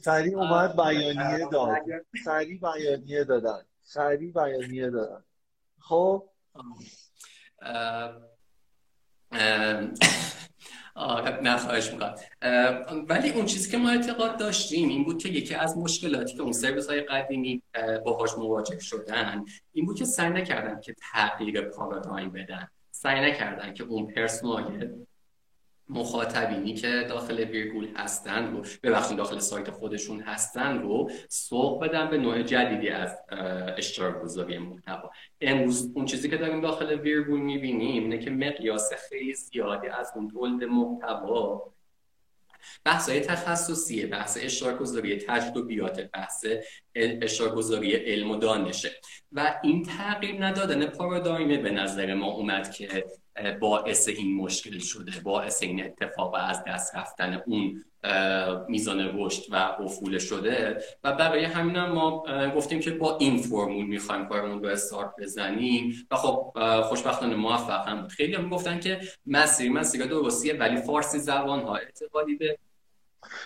[0.00, 1.76] سریع اومد بیانیه داد.
[2.24, 3.62] سریع بیانیه دادن.
[3.82, 5.24] سریع بیانیه دادن.
[5.78, 6.28] خب؟
[11.42, 12.14] نه خواهش می‌کنم.
[13.08, 16.52] ولی اون چیزی که ما اعتقاد داشتیم این بود که یکی از مشکلاتی که اون
[16.52, 17.62] سرویس های قدیمی
[18.04, 22.68] باهاش مواجه شدن این بود که سعی نکردن که تغییر پارادایم بدن.
[22.90, 24.90] سعی نکردن که اون پرسونال
[25.94, 32.18] مخاطبینی که داخل ویرگول هستن رو ببخشید داخل سایت خودشون هستن رو سوق بدن به
[32.18, 33.18] نوع جدیدی از
[33.76, 35.10] اشتراک گذاری محتوا.
[35.40, 40.28] امروز اون چیزی که داریم داخل ویرگول می‌بینیم اینه که مقیاس خیلی زیادی از اون
[40.28, 41.72] تولد محتوا
[42.84, 46.46] بحث های تخصصیه بحث اشتراک گذاری تجربیات بحث
[46.94, 48.90] اشارگذاری علم و دانشه.
[49.32, 53.04] و این تغییر ندادن پارادایمه به نظر ما اومد که
[53.60, 57.84] باعث این مشکل شده باعث این اتفاق از دست رفتن اون
[58.68, 60.82] میزان رشد و افول شده.
[61.04, 62.24] و برای همین هم ما
[62.56, 66.06] گفتیم که با این فرمول می‌خوایم کارمون رو استارت بزنیم.
[66.10, 68.10] و خب خوشبختانه موفق هم بود.
[68.10, 72.58] خیلی هم گفتن که مسیر مسیر درستیه ولی فارسی زبان ها اعتقادی به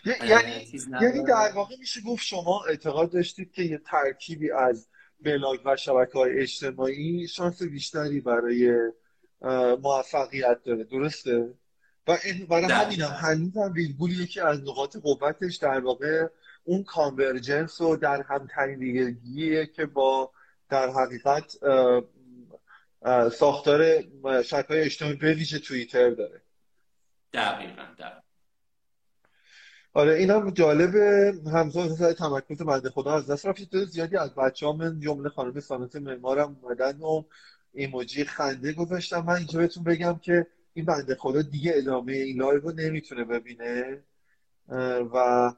[0.04, 0.66] یعنی
[1.02, 4.88] یعنی در واقع میشه گفت شما اعتقاد داشتید که یه ترکیبی از
[5.20, 8.90] بلاگ و شبکه های اجتماعی شانس بیشتری برای
[9.82, 10.84] موفقیت داره.
[10.84, 11.54] درسته؟
[12.08, 12.18] و
[12.48, 16.26] برای همین هم هنوز هم ویرگول که از نقاط قوتش در واقع
[16.64, 20.30] اون کانورجنس و در هم تنیدگیه که با
[20.70, 21.56] در حقیقت
[23.32, 24.02] ساختار
[24.42, 26.42] شبکه اجتماعی به ویژه توییتر داره.
[27.32, 28.20] دقیقا دقیقا.
[29.92, 33.84] آره این هم جالبه همزمان مثلا تمرکز بنده خدا از دست رفت.
[33.84, 37.22] زیادی از بچه ها من جمله خانم سانت معمارم اومدن و
[37.76, 39.24] ایموجی خنده گذاشتم.
[39.24, 44.02] من اینجا بهتون بگم که این بنده خدا دیگه ادامه این لایو رو نمی‌تونه ببینه.
[45.14, 45.52] و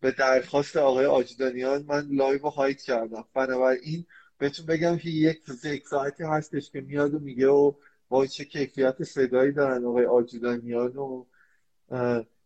[0.00, 3.24] به درخواست آقای آجودانیان من لایو رو hide کردم.
[3.34, 4.06] بنابراین
[4.38, 7.72] بهتون بگم که یک یک ساعتی هستش که میاد و میگه و
[8.08, 11.24] با چه کیفیت صدایی دارن آقای آجودانیان و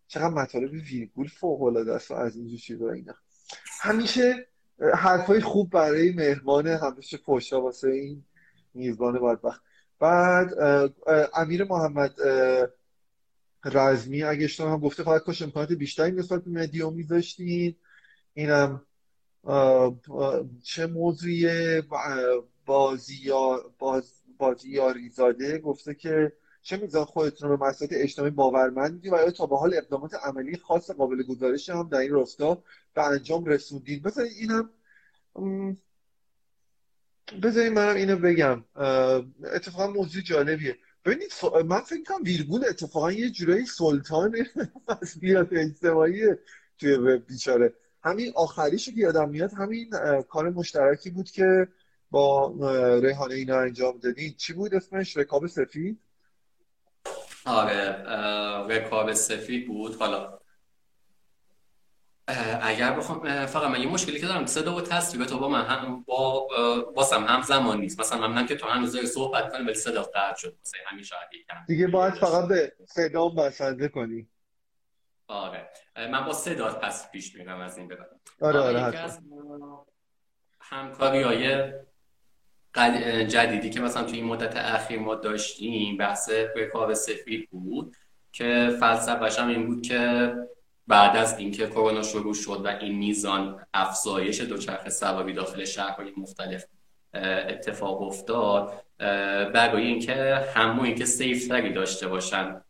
[0.09, 3.15] چقدر مطالب ویرگول فوق العاده است از اینجور چیزا اینا.
[3.81, 4.47] همیشه
[4.81, 8.25] حرفای خوب برای مهمان همیشه فوشا واسه این
[8.75, 9.63] میزبان بدبخت.
[9.99, 10.55] بعد
[11.35, 12.15] امیر محمد
[13.65, 17.77] رزمی اگه اشتباه هم گفته خواهد کاش امکانات بیشتری نسبت به مدیوم میذاشتین
[18.35, 18.83] اینم
[20.63, 21.83] چه موضوعی
[22.67, 26.33] بازیار باز بازیاری زاده گفته که
[26.69, 30.15] چه میزان خودتون رو به مسائل اجتماعی باورمند می‌دید و آیا تا به حال اقدامات
[30.15, 32.63] عملی خاص قابل گزارش هم در این راستا
[32.95, 34.71] به انجام رسوندید؟ بذارید اینم
[37.43, 38.65] بذارید منم اینو بگم.
[39.45, 40.77] اتفاقا موضوع جالبیه.
[41.05, 41.33] ببینید
[41.67, 44.47] من فکر کنم ویرگول اتفاقا یه جورایی سلطان
[44.89, 46.23] مسئولیت اجتماعی
[46.79, 47.73] توی وب بیچاره.
[48.03, 49.91] همین آخریشو که یادم میاد همین
[50.29, 51.69] کار مشترکی بود که
[52.11, 52.55] با
[53.03, 54.35] ریحانه اینا انجام دادین.
[54.37, 55.99] چی بود اسمش؟ رکاب سفید؟
[57.49, 57.91] آره
[58.69, 59.97] رکاب سفید بود.
[59.97, 60.39] حالا
[62.63, 66.03] اگر بخوام فقط من یه مشکلی که دارم صدا و تصویر تو با من هم
[66.03, 66.49] با
[66.97, 68.01] باسم هم زمان نیست.
[68.01, 70.57] مثلا من که تو هنوز صحبت کنم ولی صدا قطع شد.
[70.63, 74.29] مثلا همین شاید یکم دیگه باید فقط به صدا بسنده کنی.
[75.29, 75.71] آره.
[75.97, 79.11] من با صدا پس پیش میرم از این ببرم آره آره
[80.61, 81.73] همکاری های
[83.29, 87.97] جدیدی که مثلا توی این مدت اخیر ما داشتیم بحث رکاب سفید بود
[88.33, 90.35] که فلسفه‌ش هم این بود که
[90.87, 96.65] بعد از اینکه کرونا شروع شد و این میزان افزایش دوچرخه سواری داخل شهرهای مختلف
[97.49, 98.85] اتفاق افتاد
[99.55, 102.61] برای اینکه همون اینکه سیفتری داشته باشن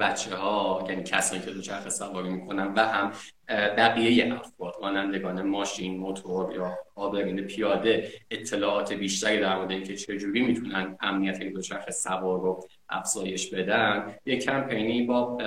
[0.00, 3.12] بچه ها یعنی کسانی که دوچرخه سواری می‌کنن و هم
[3.48, 10.96] بقیه افراد رانندگان ماشین موتور یا آبرین پیاده اطلاعات بیشتری در مورد اینکه چجوری می‌تونن
[11.00, 15.38] امنیت دوچرخه سوار رو افزایش بدن یک کمپینی با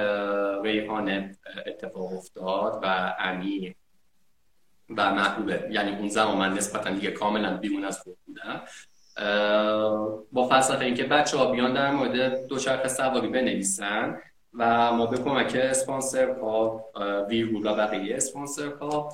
[0.64, 3.76] ریحانه اتفاق افتاد و امیر
[4.90, 5.68] و محبوبه.
[5.72, 8.62] یعنی اون زمان من نسبتا دیگه کاملا بیرون از خود بودم.
[10.32, 14.22] با فلسفه اینکه بچه ها بیان در مورد دوچرخه سواری بنویسن
[14.54, 16.86] و ما به کمک اسپانسر ها
[17.30, 19.12] ویرگول و بقیه اسپانسر ها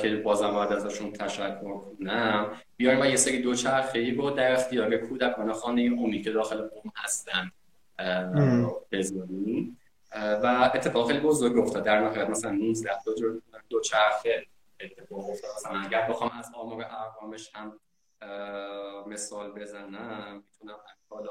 [0.00, 2.52] که بازم باید ازشون تشکر کنم.
[2.76, 6.92] بیایم و یه سری دوچرخه ای رو در اختیار کودکان خانه اومی که داخل قوم
[6.96, 7.50] هستن
[8.92, 9.78] بذاریم
[10.14, 11.84] و اتفاق خیلی بزرگ افتاد.
[11.84, 12.90] در نهایت مثلا 19
[13.68, 14.46] دوچرخه
[14.80, 15.50] اتفاق افتاد.
[15.56, 17.80] مثلا اگر بخوام از آمار ارقامش هم
[19.06, 21.30] مثال بزنم می‌تونم حالا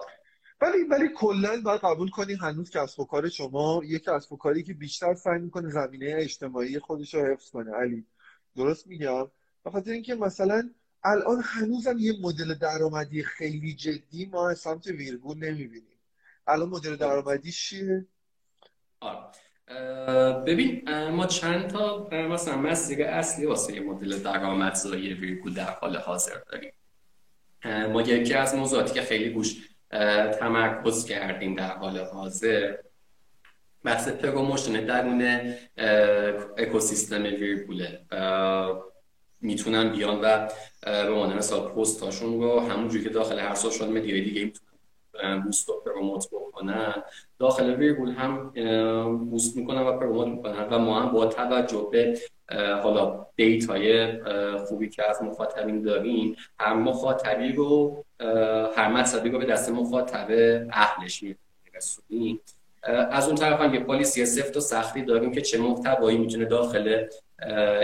[0.61, 4.73] ولی ولی کلا باید قبول کنی هنوز کسب و کار شما یک کسب و که
[4.73, 7.75] بیشتر سعی می‌کنه زمینه اجتماعی خودش رو حفظ کنه.
[7.75, 8.05] علی
[8.55, 9.27] درست میگم؟
[9.63, 10.69] به خاطر اینکه مثلا
[11.03, 15.97] الان هنوزم یه مدل درآمدی خیلی جدی ما از سمت ویرگول نمی‌بینیم.
[16.47, 18.05] الان مدل درآمدی چیه؟
[18.99, 19.27] آره.
[20.45, 26.73] ببین ما چند تا مثلا مسیر اصلی واسه مدل درآمدزایی ویرگول در حال حاضر داریم.
[27.93, 29.76] ما یکی از موضوعاتی که خیلی روش
[30.39, 32.75] تمرکز کردیم در حال حاضر.
[33.83, 35.53] بحث promotion درون
[36.57, 37.99] اکوسیستم ویرگوله
[39.41, 40.49] می‌تونن بیان و
[40.83, 45.41] به عنوان مثال پست هاشون رو همونجوری که داخل هر social media ی دیگه می‌تونن
[45.41, 47.03] boost و promote بکنن.
[47.39, 48.51] داخل ویرگول هم
[49.29, 52.19] boost می‌کنن و promote می‌کنن و ما هم با توجه به
[52.83, 54.11] حالا data ی
[54.57, 58.03] خوبی که از مخاطبین داریم هر مخاطبی رو
[58.75, 60.27] هر مطلبی رو به دست مخاطب
[60.71, 61.23] اهلش
[61.73, 62.39] میرسونیم
[63.11, 67.07] از اون طرف هم یه policy سفت و سختی داریم که چه محتوایی می‌تونه داخل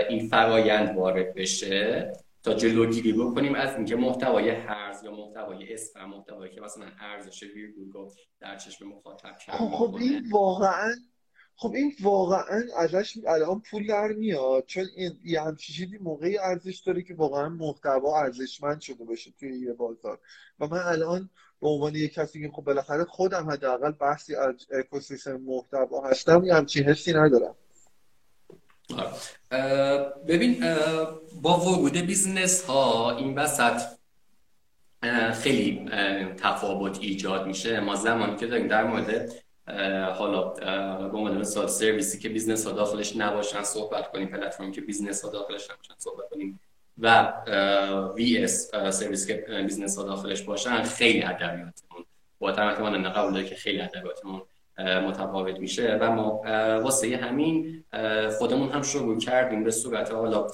[0.08, 2.12] این فرایند وارد بشه.
[2.44, 7.92] تا جلوگیری بکنیم از اینکه محتوای هرز یا محتوای اسم محتوایی که مثلا ارزش ویرگول
[7.92, 10.94] رو در چشم مخاطب کم خب, خب این واقعا
[11.56, 16.78] خب این واقعا ازش الان پول در میاد چون این یه همچی چیزی موقعی ارزش
[16.78, 20.18] داره که واقعا محتوا ارزشمند شده باشه توی یه بازار.
[20.60, 21.30] و من الان
[21.60, 26.54] به عنوان یه کسی که خب بالاخره خودم حداقل بخشی از اکوسیستم محتوا هستم یه
[26.54, 27.54] همچین حسی ندارم.
[30.28, 30.76] ببین
[31.42, 33.82] با ورود business ها این وسط
[35.32, 35.90] خیلی
[36.36, 37.80] تفاوت ایجاد میشه.
[37.80, 39.32] ما زمانی که داریم در مورد
[40.12, 40.42] حالا
[41.08, 45.30] به عنوان مثال سرویسی که business ها داخلش نباشن صحبت کنیم پلتفرمی که business ها
[45.30, 46.60] داخلش نباشن صحبت کنیم
[46.98, 47.32] و
[48.16, 49.34] vs سرویس که
[49.66, 52.04] business ها داخلش باشن خیلی ادبیاتمون
[52.38, 54.42] با توجه من قبول که خیلی ادبیاتمون
[54.78, 56.42] متفاوت میشه و ما
[56.82, 57.84] واسه همین
[58.38, 60.46] خودمون هم شروع کردیم به صورت حالا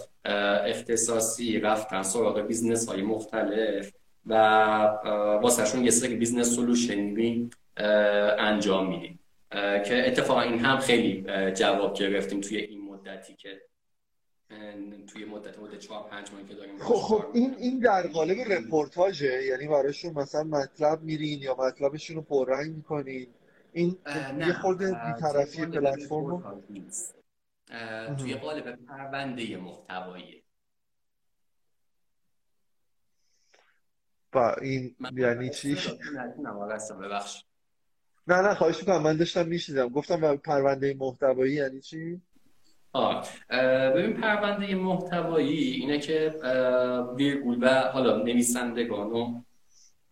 [0.64, 3.92] اختصاصی رفتن سراغ business های مختلف
[4.26, 4.34] و
[5.42, 7.50] واسهشون یه سری business solution ی
[8.38, 9.20] انجام میدیم
[9.86, 13.62] که اتفاقا این هم خیلی جواب گرفتیم توی این مدتی که
[15.06, 19.44] توی مدت مدت 4 5 ماهی که داریم خب خب این این در قالب رپورتاژه
[19.44, 23.26] یعنی براشون مثلا مطلب میرین یا مطلبشون رو پررنگ می‌کنین
[23.72, 23.98] این
[24.38, 26.62] یه خورده بی‌طرفی پلتفرم
[28.18, 30.42] توی قالب پرونده محتوایی
[34.34, 35.76] و این یعنی چی؟
[38.30, 39.02] نه نه خواهش می‌کنم.
[39.02, 42.20] من داشتم میشیدم گفتم پرونده محتوایی یعنی چی؟
[42.92, 43.28] آه
[43.94, 46.34] ببین پرونده محتوایی اینه که
[47.16, 49.40] ویرگول و حالا نویسندگان و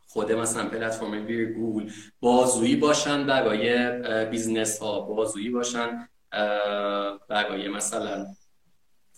[0.06, 3.90] خود مثلا پلتفرم ویرگول بازویی باشن برای
[4.26, 6.08] business ها بازویی باشن
[7.28, 8.26] برای مثلا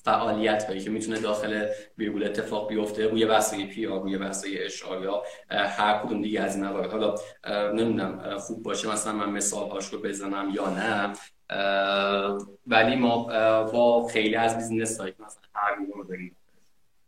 [0.05, 1.66] فعالیت هایی که می‌تونه داخل
[1.98, 6.64] ویرگول اتفاق بیفته روی بحثه PR روی بحثه اشعار یا هر کدوم دیگه از این
[6.64, 6.90] موارد.
[6.90, 7.14] حالا
[7.72, 11.12] نمی‌دونم خوب باشه مثلا من مثال هاش رو بزنم یا نه
[12.66, 13.22] ولی ما
[13.62, 16.36] با خیلی از business هایی مثلا هر رو داریم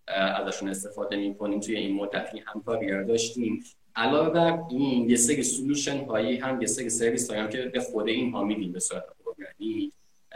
[0.07, 3.65] ازشون استفاده می‌کنیم توی این مدتی همکاری داشتیم.
[3.97, 7.81] علاوه بر این یه سری solution هایی هم یه سری سرویس هایی هم که به
[7.81, 9.05] خود اینها میدیم به صورت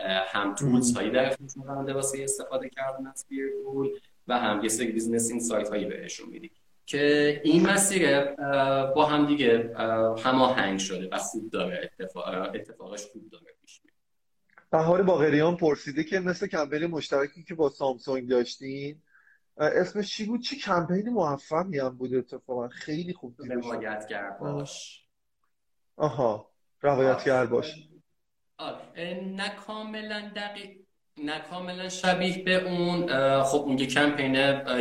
[0.05, 3.91] هم tools هایی در اختیار واسه استفاده کردن از ویرگول
[4.29, 6.51] و هم یه سری business insight هایی بهشون میدیم
[6.87, 8.25] که این مسیر
[8.95, 9.75] با هم دیگه
[10.19, 11.09] هماهنگ شده.
[11.13, 11.91] و خوب داره
[12.55, 13.81] اتفاقش خوب داره پیش
[14.71, 19.03] بهار باقریان پرسیده که مثل کمپین مشترکی که با سامسونگ داشتین
[19.57, 25.05] اسمش چی بود؟ چی کمپین موفقی هم بود اتفاقا؟ خیلی خوب روایتگر باش.
[25.97, 26.51] آها.
[26.83, 27.89] روایتگر باش.
[29.37, 30.71] نه کاملا دقیق
[31.25, 33.07] نه کاملا شبیه به اون
[33.43, 34.35] خب اون یه کمپین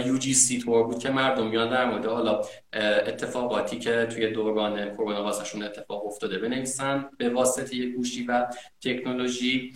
[0.06, 2.42] یو جی سی تور بود که مردم میان در مورد حالا
[2.74, 8.48] اتفاقاتی که توی دوران کرونا واسهشون اتفاق افتاده بنویسن به واسطه گوشی و
[8.82, 9.74] تکنولوژی.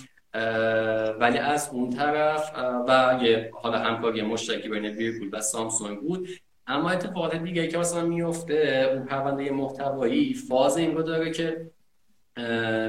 [1.20, 2.52] ولی از اون طرف
[2.88, 6.30] و یه حالا همکاری مشترکی بین ویرگول و سامسونگ بود.
[6.68, 11.72] اما اتفاقات دیگه که مثلا میفته اون پرونده محتوایی فاز این رو داره که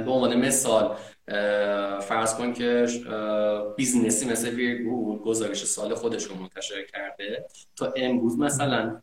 [0.04, 0.96] به عنوان مثال
[2.00, 2.86] فرض کن که
[3.76, 7.44] business ی مثل ویرگول گزارش سال خودش رو منتشر کرده.
[7.76, 9.02] تا امروز مثلا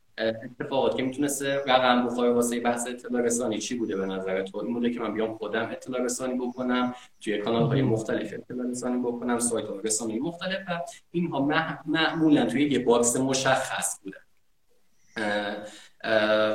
[0.59, 4.73] اتفاقات که می‌تونسته رقم بخوره واسه بحث اطلاع رسانی چی بوده به نظر تو؟ این
[4.73, 9.39] بوده که من بیام خودم اطلاع رسانی بکنم توی کانال های مختلف اطلاع رسانی بکنم
[9.39, 10.79] سایت های رسانه‌ای مختلف و
[11.11, 11.49] اینها
[11.85, 14.17] معمولا توی یه box مشخص بوده.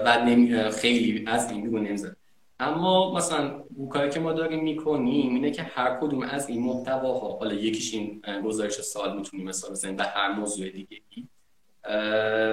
[0.05, 2.17] و خیلی از این بیرون نمی‌زد
[2.63, 7.55] اما مثلا کاری که ما داریم می‌کنیم اینه که هر کدوم از این محتواها حالا
[7.55, 10.97] یکیش این گزارش سال می‌تونیم مثال بزنیم و هر موضوع دیگه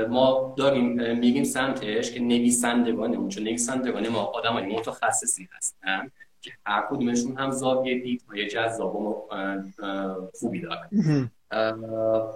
[0.10, 6.88] ما داریم میگیم سمتش که نویسندگانمون چون نویسندگان ما آدم های متخصصی هستن که هر
[6.90, 9.28] کدومشون هم زاویه دید و جذاب و
[10.40, 11.32] خوبی دارن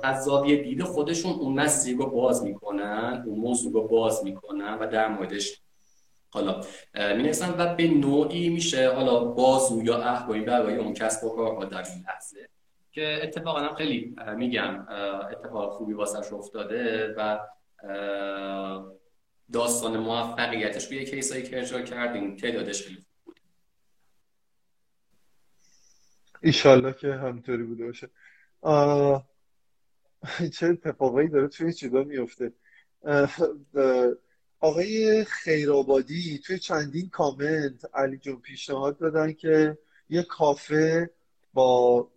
[0.04, 4.88] از زاویه دید خودشون اون مسیر رو باز می‌کنن اون موضوع رو باز می‌کنن و
[4.88, 5.63] در موردش
[6.34, 6.62] حالا
[6.94, 11.84] می و به نوعی میشه حالا بازو یا احوایی برای اون کسب و کارها در
[11.90, 12.50] این لحظه
[12.92, 14.88] که اتفاقا هم خیلی میگم
[15.32, 17.40] اتفاق خوبی واسش افتاده و
[19.54, 23.40] داستان موفقیتش روی کیسایی که اجرا کردیم تعدادش خیلی خوب بود.
[26.42, 28.10] ایشالله که همطوری بوده باشه.
[30.54, 32.52] چه اتفاقایی داره توی چیزا میفته
[34.64, 39.78] آقای خیرآبادی توی چندین کامنت علی جون پیشنهاد دادن که
[40.10, 41.10] یه کافه
[41.54, 42.08] با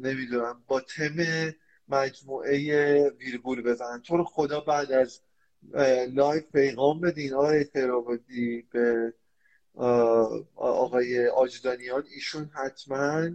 [0.00, 1.14] نمی‌دونم با تم
[1.88, 5.20] مجموعه ویرگول بزنن تو رو خدا بعد از
[6.14, 9.14] لایف پیغام بدین آقای خیرآبادی به
[10.56, 12.04] آقای آجودانیان.
[12.14, 13.30] ایشون حتما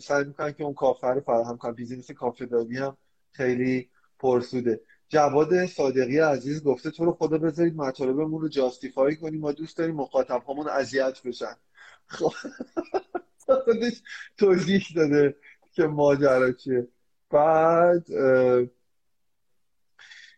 [0.00, 1.72] سعی می‌کنن که اون کافه رو فراهم کنن.
[1.72, 2.96] business کافه داری هم
[3.32, 4.80] خیلی پرسوده.
[5.08, 9.94] جواد صادقی عزیز گفته تو رو خدا بذارید مطالبمون رو justify کنیم ما دوست داریم
[9.94, 11.56] مخاطب هامون اذیت بشن.
[13.46, 14.02] خودش
[14.38, 15.36] توضیح داده
[15.72, 16.88] که ماجرا چیه.
[17.30, 18.06] بعد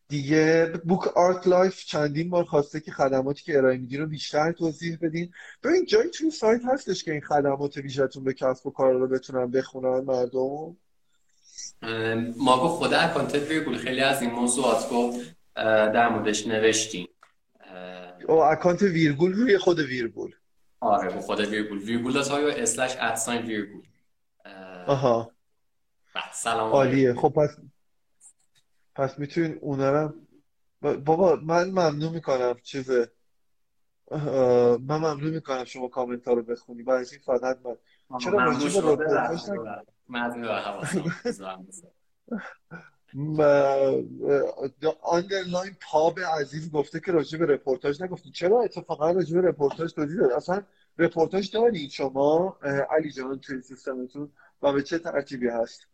[0.08, 4.98] دیگه بوک آرت لایف چندین بار خواسته که خدماتی که ارائه میدین رو بیشتر توضیح
[5.02, 5.32] بدین.
[5.62, 9.50] ببین جایی توی سایت هستش که این خدمات ویژهتون به کسب و کار رو بتونن
[9.50, 10.76] بخونن مردم؟
[12.36, 15.14] ما با خود اکانت ویرگول خیلی از این موضوعات رو
[15.54, 17.08] در موردش نوشتیم.
[18.28, 20.34] او اکانت ویرگول روی خود ویرگول.
[20.80, 21.78] آره با خود ویرگول.
[21.78, 23.82] ویرگول dot io slash at sign ویرگول.
[24.86, 25.32] آها.
[26.32, 27.14] سلام عالیه.
[27.14, 27.56] خب پس
[28.94, 30.14] پس می‌تونین اونا رو
[30.80, 33.10] بابا من ممنون می‌کنم چیزه.
[34.10, 36.82] من ممنون می‌کنم شما کامنت ها رو بخونی.
[36.82, 37.58] برای این فقط
[38.10, 38.96] من چرا
[40.08, 41.82] راجع به رپورتاج
[45.02, 50.20] آندرلاین پاب عزیز گفته که راجع به رپورتاج نگفتی چرا اتفاقا راجع به رپورتاج توضیح
[50.20, 50.62] داد اصلا
[50.98, 52.58] رپورتاج دارید شما
[52.90, 54.30] علی جان توی سیستمتون؟
[54.62, 55.86] و به چه ترتیبی هست؟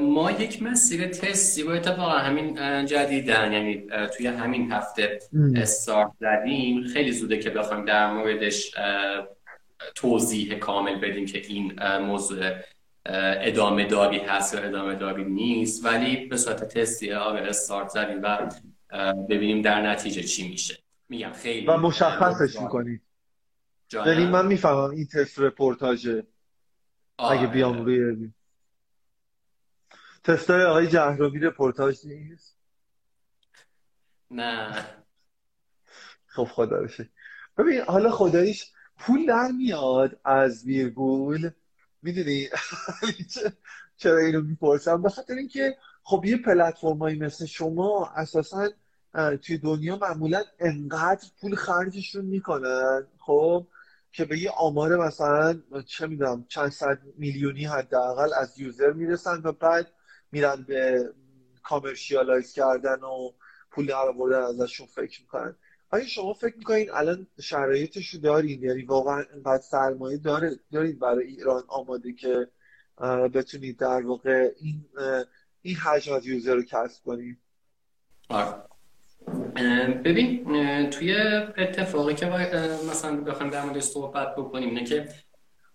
[0.00, 3.86] ما یک مسیر تستی رو اتفاقا همین جدیدن یعنی
[4.16, 5.18] توی همین هفته
[5.56, 6.86] استارت زدیم.
[6.86, 8.74] خیلی زوده که بخوایم در موردش
[9.94, 12.50] توضیح کامل بدیم که این موضوع
[13.06, 15.84] ادامه داری هست یا ادامه داری نیست.
[15.84, 18.50] ولی به صورت تستی آره استارت زدیم و
[19.30, 20.78] ببینیم در نتیجه چی میشه.
[21.08, 23.02] میگم خیلی و مشخصش می‌کنید
[23.92, 26.26] یعنی من می‌فهمم این تست رپورتاژه.
[27.18, 27.46] اگه آره.
[27.46, 28.32] بیام روی
[30.24, 32.58] تستای آقای جهروی رپورتاج نیست؟
[34.30, 34.86] نه.
[36.26, 37.08] خب خدا شکر.
[37.58, 41.50] ببین حالا خداییش پول در میاد از ویرگول
[42.02, 42.48] می‌دونی؟
[43.96, 48.68] چرا اینو می‌پرسم؟ به خاطر اینکه خب یه پلتفرمایی مثل شما اساسا
[49.42, 53.66] توی دنیا معمولا انقدر پول خرجشون می‌کنن خب
[54.12, 59.52] که به یه آمار مثلا چه می‌دونم چند صد میلیونی حداقل از یوزر می‌رسن و
[59.52, 59.86] بعد
[60.32, 61.10] میرن به
[61.62, 63.30] کامرشیالایز کردن و
[63.70, 65.56] پول در آوردن ازشون فکر می‌کنن.
[65.94, 71.26] آیا شما فکر می‌کنین الان شرایطش رو دارین؟ یعنی واقعا اینقدر سرمایه داره دارید برای
[71.26, 72.48] ایران آماده که
[73.34, 74.84] بتونید در واقع این
[75.62, 77.38] این حجم از یوزر رو کسب کنید
[78.28, 78.54] آره.
[80.04, 81.16] ببین توی
[81.58, 82.26] اتفاقی که
[82.90, 85.08] مثلا بخوایم در موردش صحبت بکنیم اینه که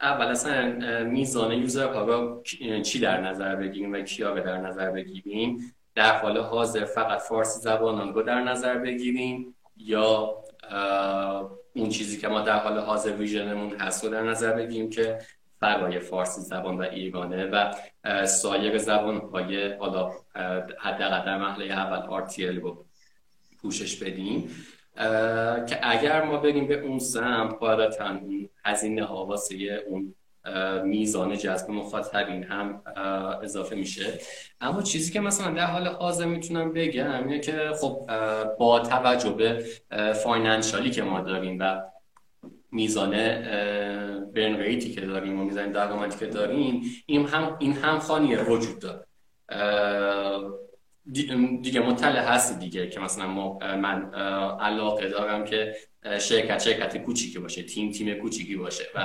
[0.02, 2.44] اول اصلا میزان یوزرها رو
[2.84, 7.60] چی در نظر بگیریم و کیا رو در نظر بگیریم؟ در حال حاضر فقط فارسی
[7.60, 9.56] زبانان رو در نظر بگیریم.
[9.80, 10.36] یا
[11.76, 15.20] اون چیزی که ما در حال حاضر ویژنمون هست رو در نظر بگیریم که
[15.60, 17.74] برای فارسی زبان و ایگانه و
[18.26, 20.12] سایر زبان های حالا
[20.80, 22.86] حداقل در مرحله اول RTL رو
[23.62, 24.50] پوشش بدیم
[25.68, 30.16] که اگر ما بریم به اون سمت قاعدتا اون هزینه ها واسه اون
[30.84, 32.82] میزان جذب مخاطبین هم
[33.44, 34.20] اضافه میشه.
[34.62, 38.10] اما چیزی که مثلا در حال حاضر می‌تونم بگم اینه که خب
[38.60, 39.64] با توجه به
[40.14, 41.82] فاینانشالی که ما داریم و
[42.72, 43.12] میزان
[44.36, 49.06] برن ریتی که داریم و میزان درآمدی که داریم این هم این وجود داره.
[51.12, 54.14] دیگه مطلع هستی دیگه که مثلا ما من
[54.60, 55.76] علاقه دارم که
[56.20, 59.00] شرکت شرکت کوچیکی باشه تیم تیم کوچیکی باشه و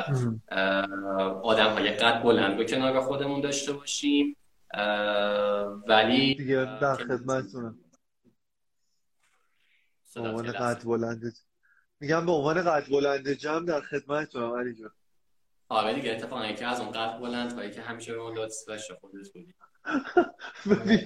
[1.42, 4.36] آدم های قد بلند رو کنار خودمون داشته باشیم
[5.88, 7.78] ولی دیگه در خدمتتونم.
[10.14, 11.36] به عنوان قد بلند
[12.00, 14.90] میگم به عنوان قد بلند جمع در خدمتتونم علی جان.
[15.68, 18.94] آره دیگه اتفاقا یکی از اون قد بلند هایی که همیشه به اون لطف داشته
[18.94, 19.54] خودت بودی.
[20.70, 21.00] ببین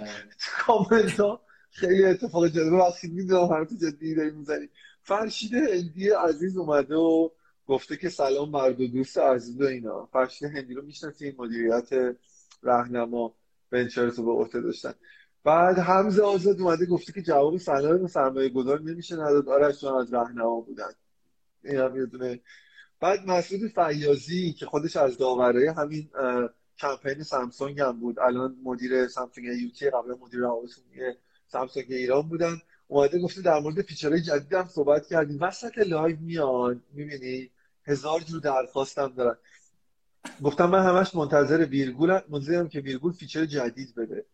[0.66, 4.68] کامنت ها خیلی اتفاق جالبه وقتی می‌دونم حرف جدی داری می‌زنی.
[5.03, 7.29] فرشید هندی عزیز اومده و
[7.66, 10.09] گفته که سلام مرد و دوست عزیز و اینا.
[10.12, 12.16] فرشید هندی رو می‌شناسی مدیریت
[12.62, 13.35] راهنما
[13.72, 14.95] ونچرز رو به عهده داشتن.
[15.45, 19.49] بعد حمزه آزاد اومده گفته که جواب سلام سرمایه گذار نمیشه نداد.
[19.49, 20.91] آرش از راهنما بودن.
[21.64, 22.41] این هم
[23.01, 26.11] بعد مسعود فیاضی که خودش از داورای همین
[26.79, 28.18] کمپین سامسونگ هم بود.
[28.18, 30.70] الان مدیر سامسونگ UK قبلا مدیر روابط
[31.47, 32.61] سامسونگ ایران بودن.
[32.89, 35.39] اومده گفته در مورد feature های جدید هم صحبت کردیم.
[35.41, 37.51] وسط لایو میان می‌بینی؟
[37.85, 39.37] هزار جور درخواستم دارن.
[40.43, 44.24] گفتم من همش منتظر ویرگول منتظرم که ویرگول feature جدید بده.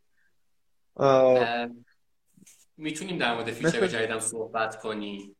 [2.76, 5.36] می‌تونیم در مورد فیچر جدیدم صحبت کنی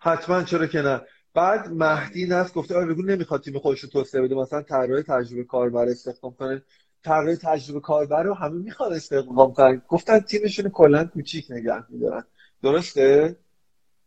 [0.00, 1.00] حتما چرا که نه.
[1.38, 4.34] بعد مهدی نست گفته آره بگو نمی‌خواد تیم خودش رو توسعه بده.
[4.34, 6.62] مثلا طراح تجربه کاربر استخدام کنه.
[7.04, 9.82] طراح تجربه کاربر رو همه می‌خواد استخدام کنن.
[9.88, 12.24] گفتن تیمشون کلا کوچیک نگه میدارن.
[12.62, 13.36] درسته؟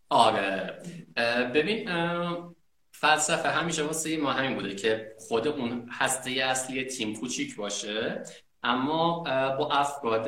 [0.09, 0.73] آره.
[1.55, 1.89] ببین
[2.91, 8.23] فلسفه همیشه واسه ما همین بوده که خود اون هسته اصلی تیم کوچیک باشه.
[8.63, 9.19] اما
[9.59, 10.27] با افراد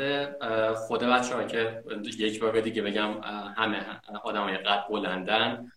[0.75, 1.83] خود بچه که
[2.19, 3.11] یک بار دیگه بگم
[3.57, 3.85] همه
[4.23, 5.71] آدم های قد بلندن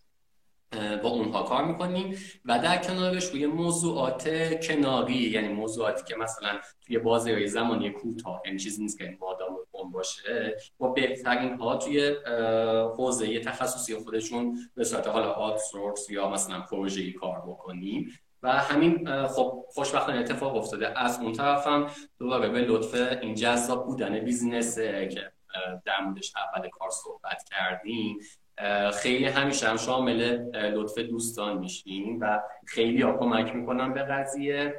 [1.03, 4.29] با اونها کار می‌کنیم و در کنارش روی موضوعات
[4.61, 9.91] کناری یعنی موضوعاتی که مثلا توی بازه زمانی کوتاه یعنی چیزی نیست که مادام اون
[9.91, 12.15] باشه با بهترین ها توی
[12.97, 18.19] حوزه تخصصی خودشون به صورت حالا آوتسورس یا مثلا پروژه‌ای کار بکنیم.
[18.43, 20.99] و همین خب خوشبختانه اتفاق افتاده.
[20.99, 21.87] از اون طرفم
[22.19, 25.31] دوباره به لطف این جذاب بودن بیزنسه که
[25.85, 28.19] در موردش اول کار صحبت کردیم.
[28.93, 30.21] خیلی همیشه هم شامل
[30.55, 34.75] لطف دوستان میشیم و خیلی ها کمک می‌کنم به قضیه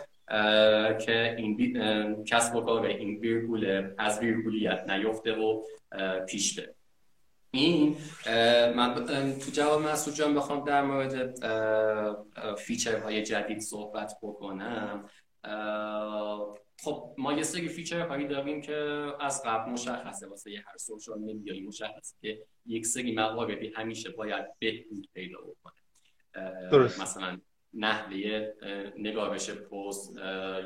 [1.01, 5.63] که این کسب و کار این ویرگول از ویرگولیت نیفته و
[6.29, 6.75] پیش بره.
[7.51, 7.97] این
[8.77, 8.95] من
[9.39, 11.39] تو جواب مسعود جان بخوام در مورد
[12.55, 15.09] feature های جدید صحبت بکنم.
[16.83, 21.53] خب ما یه سری feature هایی داریم که از قبل مشخصه واسه هر social media
[21.53, 25.73] یی مشخصه که یک سری مواردی همیشه باید بهبود پیدا بکنه.
[26.71, 27.01] درست.
[27.01, 27.39] مثلا
[27.75, 28.49] نحوه
[28.99, 30.17] نگارش پست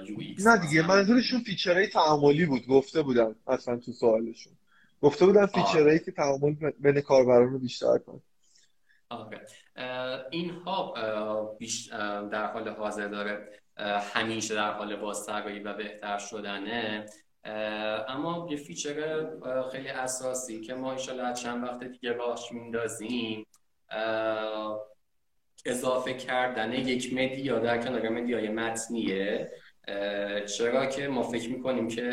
[0.07, 4.53] UX نه دیگه منظورشون feature های تعاملی بود گفته بودن اصلا تو سوالشون.
[5.03, 8.21] گفته بودن feature هایی که تعامل بین کاربران رو بیشتر کنه.
[9.09, 9.47] آره.
[10.31, 10.95] اینها
[12.33, 13.49] در حال حاضر داره
[14.15, 17.07] همیشه در حال بازطراحی و بهتر شدنه.
[17.45, 19.27] اما یه feature
[19.73, 23.47] خیلی اساسی که ما ایشالا چند وقت دیگه راش میندازیم
[25.67, 29.51] اضافه کردن یک media در کنار media ی متنیه.
[30.57, 32.05] چرا که ما فکر می‌کنیم که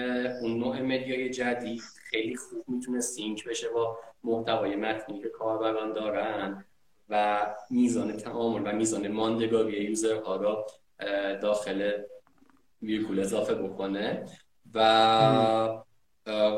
[0.42, 5.94] اون نوع media ی جدید خیلی خوب می‌تونه sync بشه با محتوای متنی که کاربران
[5.94, 6.66] دارن
[7.10, 10.68] و میزان تعامل و میزان ماندگاری user ها را
[11.42, 11.92] داخل
[12.82, 14.26] ویرگول اضافه بکنه.
[14.74, 15.84] و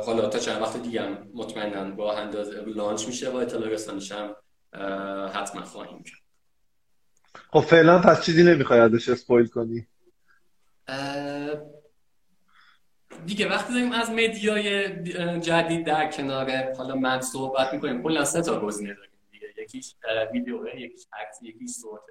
[0.05, 4.35] حالا تا چند وقت دیگه هم مطمئنا راه اندازی launch میشه و اطلاع رسانیش هم
[5.33, 6.21] حتما خواهیم کرد.
[7.51, 9.87] خب فعلا پس چیزی نمی‌خوای ازش spoil کنی؟
[13.25, 14.89] دیگه وقتی داریم از مدیای
[15.39, 19.47] جدید در کنار حالا من صحبت می‌کنیم کلا سه تا گزینه داریم دیگه.
[19.57, 19.95] یکیش
[20.33, 22.01] ویدیو یکیش عکس یکیش صوت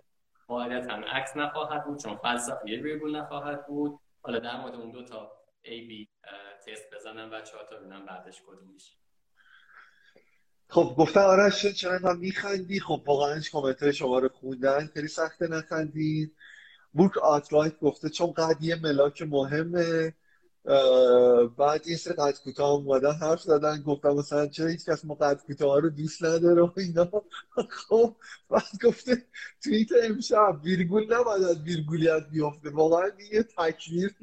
[0.48, 4.00] قاعدتا عکس نخواهد بود چون فلسفه ویرگول نخواهد بود.
[4.22, 5.32] حالا در مورد اون دو تا
[5.62, 6.08] ای بی
[6.66, 8.92] تست بزنم و چهار تا ببینم بعدش کدوم میشه.
[10.68, 14.86] خب گفتن آرش چرا هم میخندی؟ خب واقعا کامنت شما رو خوندن.
[14.86, 16.36] خیلی سخته نخندید.
[16.92, 20.14] بوک آترایت گفته چون قد ملاک مهمه
[21.56, 23.82] بعد یه سری قد کوتاه اومدن حرف زدن.
[23.82, 27.10] گفتم مثلا چرا هیچ کس ما قد کوتاه رو دوست نداره و اینا.
[27.70, 28.16] خب
[28.50, 29.26] بعد گفته
[29.64, 32.70] توییت امشب ویرگول نباید ویرگولیت بیفته.
[32.70, 34.14] واقعا یه تکویر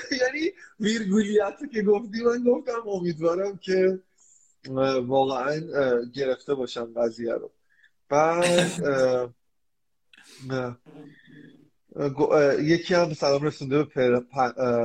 [0.20, 4.00] یعنی ویرگولیت که گفتی من گفتم امیدوارم که
[5.06, 5.60] واقعا
[6.14, 7.50] گرفته باشم قضیه رو.
[8.08, 8.72] بعد
[12.60, 14.20] یکی هم سلام رسونده به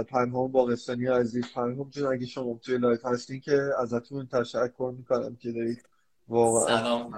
[0.04, 1.54] پنهام باقستانی عزیز.
[1.54, 5.84] پنهام جون اگه شما توی live هستین که ازتون تشکر می‌کنم که دارید
[6.28, 7.14] واقعا سلام.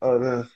[0.00, 0.48] آره.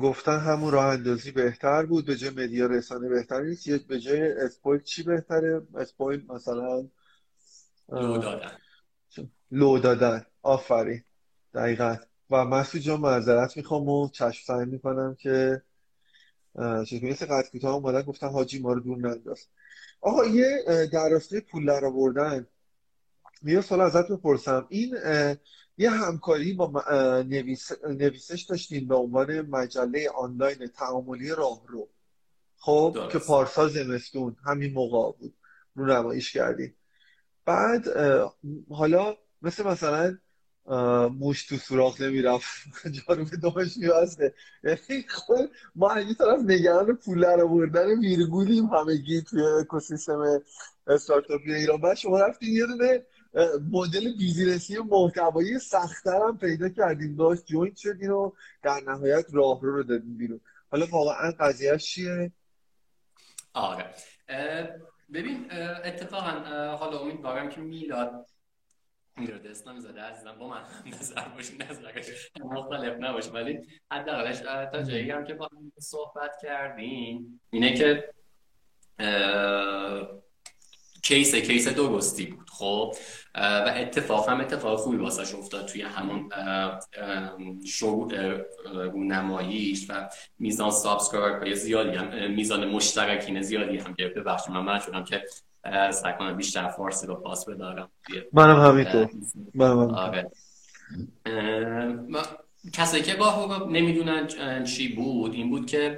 [0.00, 3.86] گفتن همون راه اندازی بهتر بود به جای media رسانه بهتر نیست.
[3.86, 6.88] به جای spoil چی بهتره؟ spoil مثلا
[7.88, 8.58] لو دادن.
[9.50, 10.26] لو دادن.
[10.42, 11.04] آفرین.
[11.54, 11.96] دقیقا.
[12.30, 15.62] و مسعود جان معذرت می‌خوام و چشم سعی می‌کنم که
[16.86, 19.46] چیز مثل قد کوتاه اومدن گفتن حاجی ما رو دور ننداز.
[20.00, 22.46] آقا یه در راسته پول در آوردن
[23.42, 24.66] یه سال ازت بپرسم.
[24.68, 24.96] این
[25.78, 26.84] یه همکاری با
[27.28, 27.72] نویس...
[27.88, 31.88] نویسش داشتیم به عنوان مجله آنلاین تعاملی راهرو.
[32.56, 35.34] خب که پارسال زمستون همین موقع بود.
[35.74, 36.74] رو نمایش کردیم.
[37.44, 37.84] بعد
[38.70, 40.18] حالا مثل مثلا
[41.08, 42.46] موش تو سوراخ نمی‌رفت.
[43.06, 44.34] جارو به دمش میبسته.
[44.64, 50.42] یعنی خود ما این طرف نگران پول در آوردن ویرگولیم همگی توی اکوسیستم
[50.86, 51.80] استارتاپی ایران.
[51.80, 53.06] بعد شما رفتین یه دونه
[53.70, 57.16] مدل business ی محتوایی سختتر هم پیدا کردیم.
[57.16, 60.40] داشت join شدین و در نهایت رهرو رو دادین بیرون.
[60.70, 62.32] حالا واقعا قضیهش چیه؟
[63.54, 63.94] آره.
[65.12, 65.52] ببین
[65.84, 66.30] اتفاقا
[66.76, 68.26] حالا امیدوارم که میلاد
[69.16, 70.62] میلاد اسلام زاده عزیزم با من
[71.00, 73.58] نظر باشه نظرش مختلف نباشه ولی
[73.90, 74.38] حداقلش
[74.72, 78.14] تا جایی هم که با صحبت کردیم اینه که
[81.02, 82.50] کیس کیس درستی بود.
[82.50, 82.94] خب
[83.34, 86.28] و اتفاق هم اتفاق خوبی واسش افتاد توی همون
[87.66, 88.08] شو
[88.94, 94.78] نماییش و میزان سابسکرایب های زیادی هم میزان مشترکین زیادی هم گرفته بخش من من
[94.78, 95.22] شدم که
[95.90, 97.90] سعی کنم بیشتر فارسی رو پاس بدارم.
[98.32, 99.08] منم همینطور.
[99.54, 100.30] منم آره.
[102.72, 104.26] کسایی که گاه نمی‌دونن
[104.64, 105.96] چی بود این بود که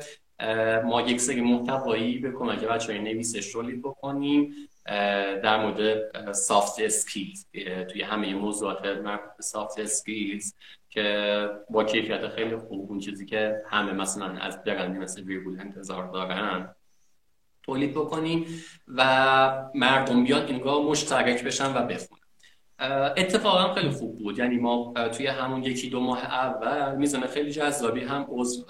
[0.84, 4.54] ما یک سری محتوایی به کمک بچه های نویسش رولید بکنیم.
[4.86, 7.46] در مورد سافت اسکیلز
[7.92, 8.86] توی همه موضوعات.
[8.86, 10.54] مربوط به سافت اسکیلز
[10.90, 16.12] که با کیفیت خیلی خوب اون چیزی که همه مثلا از برندی مثل ویرگول انتظار
[16.12, 16.74] دارن
[17.62, 18.46] تولید بکنیم
[18.88, 22.20] و مردم بیان اینگاه مشترک بشن و بخونن.
[23.16, 24.38] اتفاقا خیلی خوب بود.
[24.38, 28.66] یعنی ما توی همون یکی دو ماه اول می‌زنه خیلی جذابی هم عضو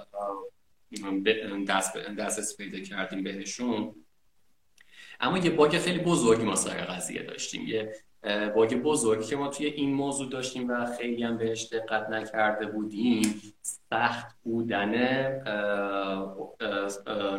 [1.69, 3.95] دست, دست پیدا کردیم بهشون.
[5.25, 7.67] اما یه باگ خیلی بزرگی ما سر قضیه داشتیم.
[7.67, 7.93] یه
[8.55, 13.43] باگ بزرگی که ما توی این موضوع داشتیم و خیلی هم بهش دقت نکرده بودیم.
[13.63, 14.93] سخت بودن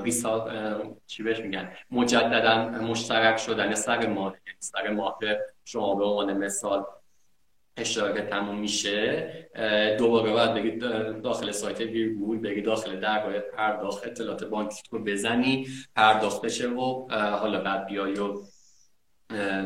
[0.03, 0.51] ریسال
[1.07, 4.35] چی بهش میگن؟ مجددا مشترک شدن سر ماه.
[4.47, 5.19] یعنی سر ماه
[5.65, 6.85] شما به عنوان مثال
[7.77, 9.29] اشتراک تموم میشه
[9.99, 10.79] دوباره باید بگید
[11.21, 17.61] داخل سایت ویرگول بگی داخل درگاه پرداخت اطلاعات بانکی رو بزنی پرداخت بشه و حالا
[17.61, 18.41] بعد بیای و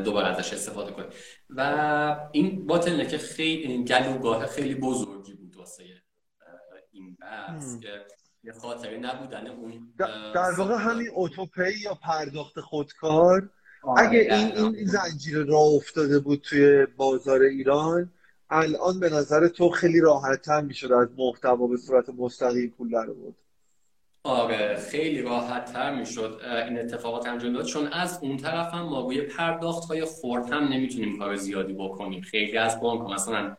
[0.04, 1.06] دوباره ازش استفاده کنی.
[1.50, 5.84] و این باطل که خیلی گلوگاه خیلی بزرگی بود واسه
[6.92, 7.88] این بحث که
[8.44, 9.94] یه خاطره نبودن اون
[10.34, 13.50] در واقع همین اوتوپی یا پرداخت خودکار
[13.96, 18.10] اگه این این زنجیره راه افتاده بود توی بازار ایران
[18.50, 23.06] الان به نظر تو خیلی راحت تر می‌شد از محتوا به صورت مستقیم پول در
[23.06, 23.36] بود
[24.24, 27.64] آره خیلی راحت تر می‌شد این اتفاقات انجام داد.
[27.64, 32.20] چون از اون طرف هم ما روی پرداخت های خورد هم نمی‌تونیم کار زیادی بکنیم.
[32.20, 33.56] خیلی از بانک مثلا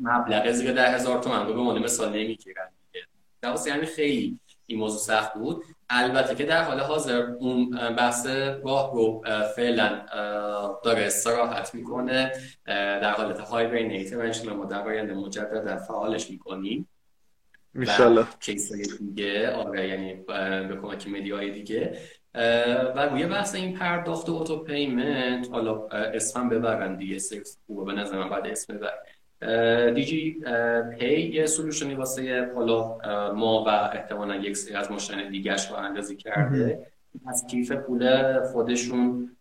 [0.00, 2.68] مبلغ زیر ده هزار تومن رو به عنوان مثال نمی‌گیرن
[3.66, 5.64] یعنی خیلی این موضوع سخت بود.
[5.90, 8.26] البته که در حال حاضر اون بحث
[8.64, 9.24] راه رو
[9.56, 10.06] فعلا
[10.84, 12.32] داره استراحت می‌کنه.
[12.66, 16.88] در حالت های بین اینترونشن ما در آینده مجددا فعالش می‌کنیم.
[17.74, 20.14] میشالله کیس دیگه آره یعنی
[20.68, 21.98] به کمک های دیگه.
[22.94, 28.00] و روی بحث این پرداخت و اوتو پیمنت حالا اسم ببرن دیگه سکس خوبه به
[28.00, 28.98] نظر من بعد اسم ببرن.
[29.94, 30.42] دیجی
[30.98, 32.98] پی یه سلوشنی واسه حالا
[33.32, 36.86] ما و احتمالا یک سری از مشتریان دیگرش رو اندازی کرده.
[37.26, 39.36] از کیف پول خودشون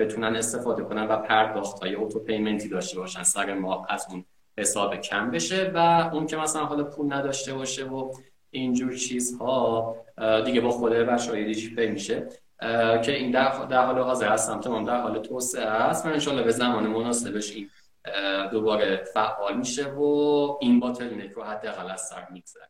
[0.00, 4.24] بتونن استفاده کنن و پرداخت های اوتو پیمنتی داشته باشن سر ما از اون
[4.58, 8.12] حساب کم بشه و اون که مثلا حالا پول نداشته باشه و
[8.50, 9.96] اینجور چیزها
[10.44, 12.28] دیگه با خود بچه های دیجی پی میشه.
[13.04, 16.50] که این در, در حال حاضر هستم تمام در حال توسعه است و انشالله به
[16.50, 17.70] زمان مناسبش این
[18.52, 20.02] دوباره فعال میشه و
[20.60, 22.68] این bottleneck رو حداقل از سر میگذره.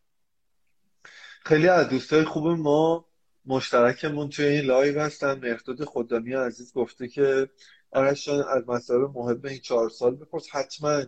[1.44, 3.04] خیلی از دوستای خوب ما
[3.46, 5.38] مشترکمون توی این live هستن.
[5.38, 7.50] مرداد خدانی عزیز گفته که
[7.92, 10.46] آرش از مسائل مهم این چهار سال بپرس.
[10.52, 11.02] حتما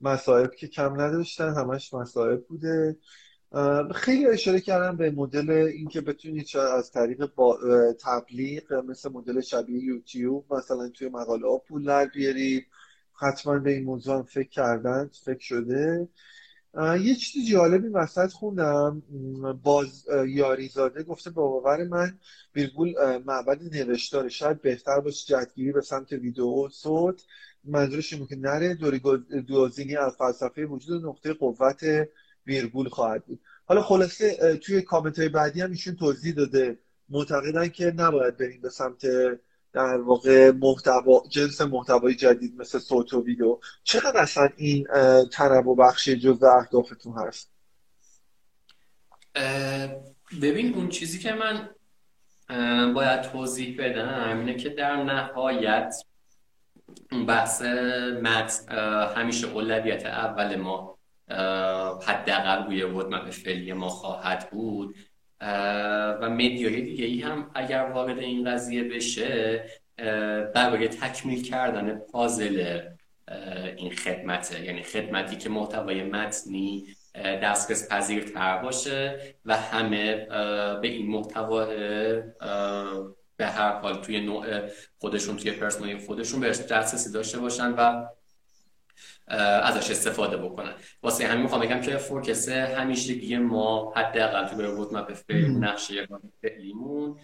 [0.00, 2.96] مسائب که کم نداشتن همش مسائب بوده.
[3.94, 7.58] خیلی اشاره کردم به مدل اینکه بتونید از طریق با
[8.04, 12.66] تبلیغ مثل مدل شبیه یوتیوب مثلا توی مقاله ها پول در بیارید
[13.20, 16.08] حتما به این موضوع فکر کردن فکر شده.
[17.00, 19.02] یه چیز جالبی وسط خوندم.
[19.62, 22.18] باز یاریزاده گفته با باور من
[22.54, 22.94] ویرگول
[23.26, 27.22] معبد نوشتاره شاید بهتر باشه جدگیری به سمت ویدیو صوت.
[27.64, 28.74] منظورش اینه که نره
[29.48, 31.80] دوازینی از فلسفه وجود نقطه قوت
[32.46, 33.40] ویرگول خواهد بود.
[33.64, 36.78] حالا خلاصه توی کامنت های بعدی هم ایشون توضیح داده.
[37.08, 39.06] معتقدن که نباید بریم به سمت
[39.72, 43.58] در واقع محتوا جنس محتوای جدید مثل صوت و ویدیو.
[43.84, 44.86] چقدر اصلا این
[45.32, 47.50] تنوع بخشی جز اهدافتون هست؟
[50.42, 51.68] ببین اون چیزی که من
[52.94, 55.94] باید توضیح بدم اینه که در نهایت
[57.28, 57.62] بحث
[58.22, 58.76] متن
[59.16, 60.98] همیشه اولویت اول ما
[62.06, 64.94] حداقل روی رودمپ فعلی ما خواهد بود.
[66.20, 69.64] و مدیای دیگه ای هم اگر وارد این قضیه بشه
[70.54, 72.80] برای تکمیل کردن پازل
[73.76, 74.64] این خدمته.
[74.64, 80.16] یعنی خدمتی که محتوای متنی دسترس پذیرتر باشه و همه
[80.82, 81.66] به این محتوا
[83.36, 84.46] به هر حال توی نوع
[84.98, 88.06] خودشون توی پرسونای خودشون بهش دسترسی داشته باشن و
[89.30, 90.72] ازش استفاده بکنن.
[91.02, 96.08] واسه همین می‌خوام بگم که فورکس همیشگی ما حداقل تو رودمپ فعلی نقشه
[96.42, 97.20] فعلیمون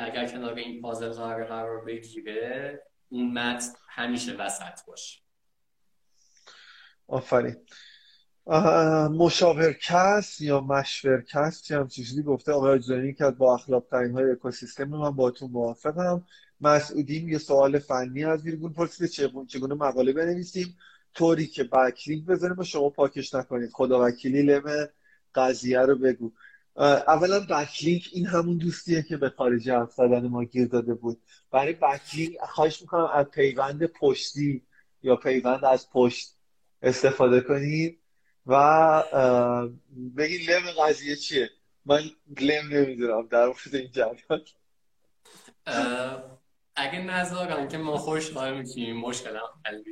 [0.00, 1.12] اگر کنار این پازل
[1.44, 5.20] قرار بگیره اون متن همیشه وسط باشه.
[7.08, 7.56] آفرین.
[9.18, 14.84] مشاورکست یا مشورکست چی هم چیزی گفته آقای آجزانی که با اخلاق ترین های اکوسیستم
[14.84, 16.24] من با تو موافقم.
[16.60, 19.08] مسعودیم یه سوال فنی از ویرگول پرسیده
[19.48, 20.76] چگونه مقاله بنویسیم.
[21.14, 23.70] طوری که بکلینک بزنیم و شما پاکش نکنید.
[23.72, 24.88] خدا وکیلی لم
[25.34, 26.32] قضیه رو بگو.
[26.76, 31.22] اولا بکلینک این همون دوستیه که به خارجی حرف زدن ما گیر داده بود.
[31.50, 34.62] برای بکلینک خواهش می‌کنم از پیوند پشتی
[35.02, 36.34] یا پیوند از پشت
[36.82, 37.98] استفاده کنید
[38.46, 39.02] و
[40.16, 41.50] بگید لم قضیه چیه؟
[41.86, 42.00] من
[42.40, 43.26] لم نمی‌دونم.
[43.26, 44.40] در مورد این جریان.
[46.76, 49.82] اگه نذارن که ما خوشحال میشیم مشکل هم حل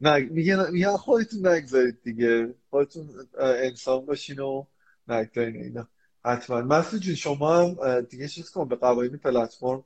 [0.00, 2.54] نه میگن میگن خودتون نگذارید دیگه.
[2.70, 3.08] خودتون
[3.38, 4.64] انسان باشین و
[5.08, 5.88] نگذارین اینا.
[6.24, 6.60] حتما.
[6.60, 9.84] مسعود جون شما هم دیگه چیز کن به قوانین پلتفرم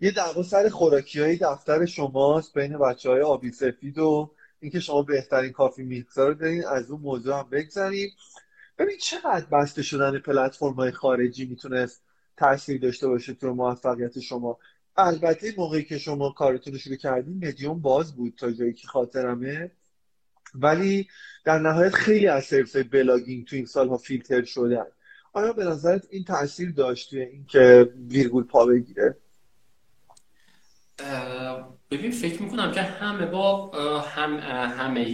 [0.00, 5.02] یه دعوا سر خوراکی های دفتر شماست بین بچه های آبی سفید و اینکه شما
[5.02, 8.10] بهترین کافی میکسر رو دارین از اون موضوع هم بگذاریم
[8.78, 12.02] ببین چقدر بسته شدن پلتفرم های خارجی می‌تونست
[12.42, 14.58] تاثیر داشته باشه تو موفقیت شما.
[14.96, 19.70] البته موقعی که شما کارتون رو شروع کردین مدیوم باز بود تا جایی که خاطرمه.
[20.54, 21.08] ولی
[21.44, 24.86] در نهایت خیلی از سرویس blogging تو این سالها فیلتر شدن.
[25.32, 29.16] آیا به نظرت این تاثیر داشت توی اینکه ویرگول پا بگیره؟
[31.90, 33.70] ببین فکر می‌کنم که همه با
[34.00, 34.38] هم
[34.78, 35.04] همه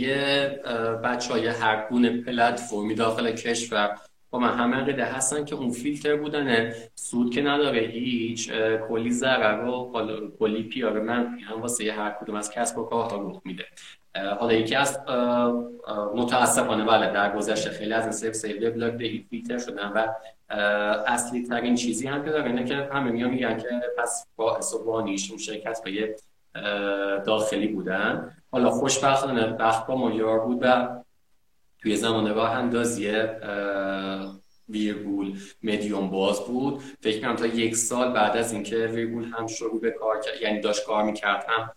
[1.04, 3.98] بچه های هر گونه پلتفرمی داخل کشور
[4.30, 6.74] با من هم عقیده هستن که اون فیلتر بودنه.
[6.94, 8.52] سود که نداره هیچ
[8.88, 9.92] کلی ضرر و
[10.38, 13.64] کلی PR منفی هم واسه هر کدوم از کسب و کارها رخ میده.
[14.40, 15.00] حالا یکی از
[16.14, 18.56] متاسفانه بله در گذشته خیلی از این سیف سیف
[18.90, 20.06] دهی فیلتر شدن و
[21.06, 23.68] اصلی ترین چیزی هم که داره اینه که همه میان میگن که
[23.98, 26.14] پس با و اون شرکت های
[27.26, 28.36] داخلی بودن.
[28.52, 30.88] حالا خوشبختانه بخت با ما بود و
[31.82, 33.12] توی زمان راه اندازی
[34.68, 36.82] ویرگول مدیوم باز بود.
[37.00, 40.60] فکر کنم تا یک سال بعد از اینکه ویرگول هم شروع به کار کرد یعنی
[40.60, 41.70] داشت کار می‌کرد هم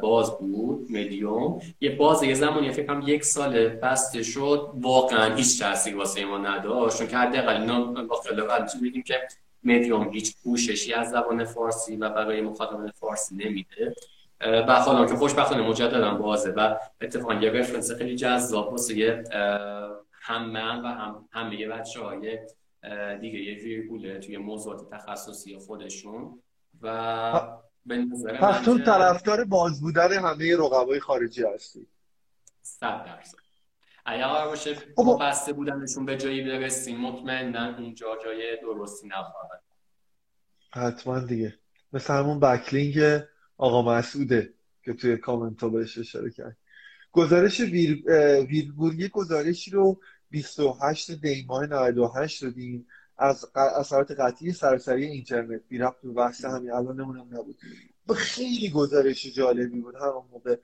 [0.00, 1.60] باز بود مدیوم.
[1.80, 6.38] یه باز یه زمانی فکر کنم یک سال بسته شد واقعا هیچ تاثیر واسه ما
[6.38, 6.98] نداشت.
[6.98, 8.20] چون که حداقل اینا با
[8.80, 9.14] میگیم که
[9.62, 13.94] مدیوم هیچ پوششی از زبان فارسی و برای مخاطبان فارسی نمیده.
[14.44, 19.24] و حالا که خوشبختانه مجددا بازه و اتفاقا یه رفرنس خیلی جذاب واسه
[20.12, 22.38] هم من و هم همه بچه های
[23.20, 26.42] دیگه یه ویرگوله توی موضوعات تخصصی خودشون
[26.82, 27.40] و
[27.86, 31.86] به نظر پس تو طرفدار باز بودن همه رقبای خارجی هستی.
[32.62, 33.38] صد درصد.
[34.06, 35.18] اگر قرار باشه خب.
[35.20, 39.62] بسته بودنشون به جایی برسیم مطمئنا اونجا جای درستی نخواهد.
[40.70, 41.54] حتما دیگه.
[41.92, 43.22] مثل همون بکلینگ
[43.56, 46.56] آقا مسعوده که توی کامنت ها بهش اشاره کرد.
[47.12, 48.02] گزارش ویر...
[48.48, 50.00] ویرگول یه گزارشی رو
[50.30, 52.86] 28 دیماه 98 دادیم
[53.18, 55.60] از اثرات قطعی سرسری اینترنت.
[55.68, 57.56] بی رفت به بحث همین الان نمونم نبود.
[58.16, 60.56] خیلی گزارش جالبی بود همون موقع.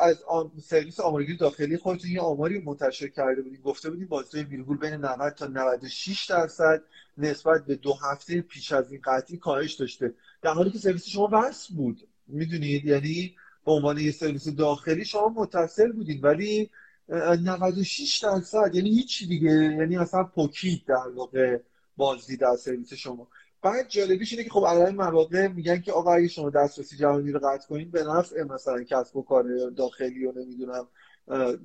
[0.00, 0.24] از
[0.62, 5.34] سرویس آمارگیری داخلی خودتون یه آماری منتشر کرده بودیم گفته بودیم بازده ویرگول بین 90
[5.34, 6.82] تا 96 درصد
[7.18, 10.14] نسبت به دو هفته پیش از این قطعی کاهش داشته.
[10.42, 15.28] در حالی که سرویس شما وصل بود می‌دونید؟ یعنی به عنوان یه سرویس داخلی شما
[15.28, 16.70] متصل بودید ولی
[17.08, 21.58] 96 درصد یعنی هیچ دیگه یعنی اصلا پوکید در واقع
[21.96, 23.28] بازدید از سرویس شما.
[23.62, 27.40] بعد جالبیش اینه که خب الان مواقع میگن که آقا اگه شما دسترسی جهانی رو
[27.44, 30.88] قطع کنید به نفع مثلا کسب و کار داخلی و نمی‌دونم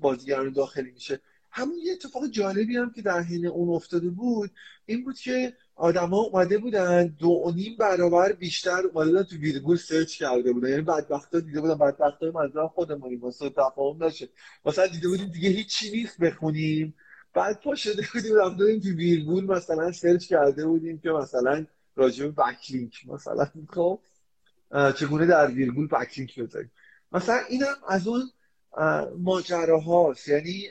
[0.02, 1.20] بازیگران داخلی میشه.
[1.52, 4.52] همون یه اتفاق جالبی هم که در حین اون افتاده بود
[4.86, 10.18] این بود که آدما اومده بودن دو و نیم برابر بیشتر اومده تو ویرگول سرچ
[10.18, 10.70] کرده بودن.
[10.70, 11.78] یعنی بدبختا دیده بودن.
[11.78, 14.30] بدبختا منظورم خودمونیم واسه تفاهم نشه.
[14.66, 16.94] مثلا دیده بودیم دیگه هیچی نیست بخونیم.
[17.34, 21.66] بعد پا شده بودیم رفته بودیم تو ویرگول مثلا سرچ کرده بودیم که مثلا
[21.96, 22.94] راجع به بکلینک.
[23.08, 24.00] مثلا خب
[24.96, 26.72] چگونه در ویرگول بکلینک بذاریم؟
[27.12, 28.22] مثلا اینم از اون
[29.18, 30.28] ماجراهاست.
[30.28, 30.70] یعنی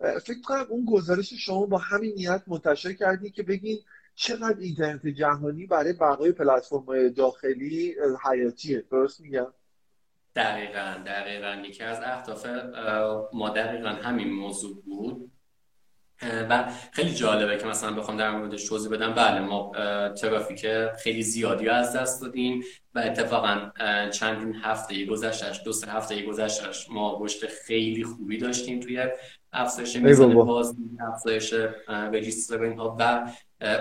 [0.00, 3.78] فکر کنم اون گزارش شما با همین نیت منتشر کردی که بگین
[4.14, 7.94] چقدر اینترنت جهانی برای بقای پلتفرم داخلی
[8.30, 9.52] حیاتیه؟ درست میگم؟
[10.36, 11.62] دقیقا دقیقا.
[11.66, 12.46] یکی از اهداف
[13.32, 15.30] ما دقیقا همین موضوع بود.
[16.50, 19.14] و خیلی جالبه که مثلا بخوام در موردش توضیح بدم.
[19.14, 19.72] بله ما
[20.08, 20.66] ترافیک
[21.02, 23.70] خیلی زیادی از دست دادیم و اتفاقا
[24.10, 29.06] چندین هفته گذشتش دو سه هفته گذشتش ما رشد خیلی خوبی داشتیم توی
[29.52, 31.54] افزایش میزان باز افزایش
[31.88, 33.32] رجیستر اینها و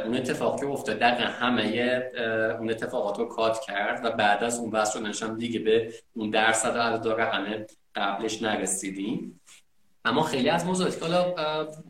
[0.06, 2.04] اون اتفاق که افتاد دقیقا همه
[2.60, 6.78] اون اتفاقات رو کات کرد و بعد از اون بحث شدنش دیگه به اون درصد
[6.78, 7.66] عدد رقم
[7.96, 9.42] قبلش نرسیدیم.
[10.06, 11.34] اما خیلی از موضوعاتی که حالا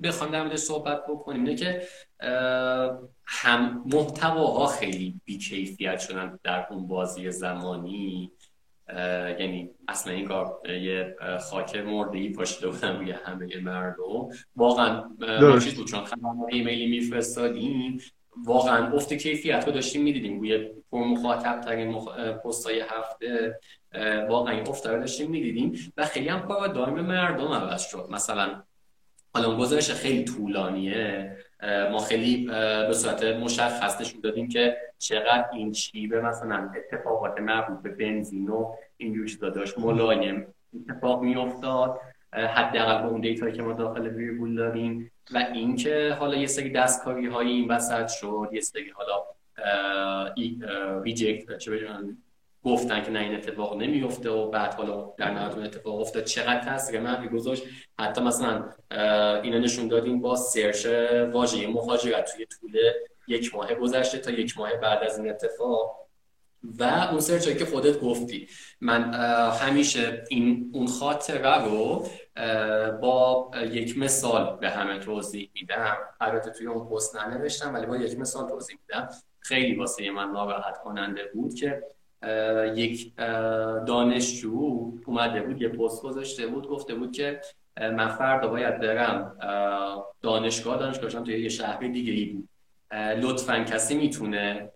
[0.03, 1.87] بخوایم در موردش صحبت بکنیم اینه که
[3.25, 8.31] هم محتواها خیلی بیکیفیت شدن در اون بازی زمانی.
[9.39, 11.15] یعنی اصلا این کار یه
[11.49, 14.29] خاک مرده ای پاشیده بودن روی همه مردم.
[14.55, 15.03] واقعا
[15.59, 18.01] چیز بود؟ چون خبرنامه ایمیلی میفرستادیم.
[18.45, 20.39] واقعا افت کیفیت رو داشتیم می‌دیدیم.
[20.39, 22.17] روی پر مخاطب ترین مخ...
[22.17, 23.59] پستای هفته
[24.29, 25.93] واقعا این افت رو داشتیم می‌دیدیم.
[25.97, 28.07] و خیلی هم پارادایم مردم عوض شد.
[28.11, 28.63] مثلا
[29.33, 31.37] حالا گزارش خیلی طولانیه.
[31.91, 32.45] ما خیلی
[32.87, 38.73] به صورت مشخص نشون دادیم که چقدر این چیبه مثلا اتفاقات مربوط به بنزین و
[38.97, 41.99] این چیزا داشت ملایم اتفاق میافتاد.
[42.33, 47.27] حداقل به اون data که ما داخل ویرگول داریم و اینکه حالا یه سری دستکاری
[47.27, 49.23] های این وسط شد یه سری حالا
[51.03, 51.71] reject چه
[52.63, 56.23] گفتن که نه این اتفاق نمیفته و بعد حالا در نهایت اتفاق افتاد.
[56.23, 57.63] چقدر تاثیر منفی گذاشت.
[57.99, 58.69] حتی مثلا
[59.43, 60.85] اینا نشون دادیم با search
[61.33, 62.77] واژه مهاجرت توی طول
[63.27, 66.01] یک ماه گذشته تا یک ماه بعد از این اتفاق.
[66.63, 68.47] و اون سرچ که خودت گفتی.
[68.81, 69.13] من
[69.51, 72.07] همیشه این اون خاطره رو
[73.01, 75.97] با یک مثال به همه توضیح میدم.
[76.21, 79.09] البته توی اون پست ننوشتم ولی با یک مثال توضیح میدم.
[79.39, 81.83] خیلی واسه من ناراحت کننده بود که
[82.75, 83.15] یک
[83.87, 87.41] دانشجو اومده بود یه پست گذاشته بود گفته بود که
[87.77, 89.37] من فردا باید برم
[90.21, 90.77] دانشگاه.
[90.77, 92.49] دانشگاهشم توی یه شهر دیگه ای بود.
[92.93, 94.71] لطفا کسی می‌تونه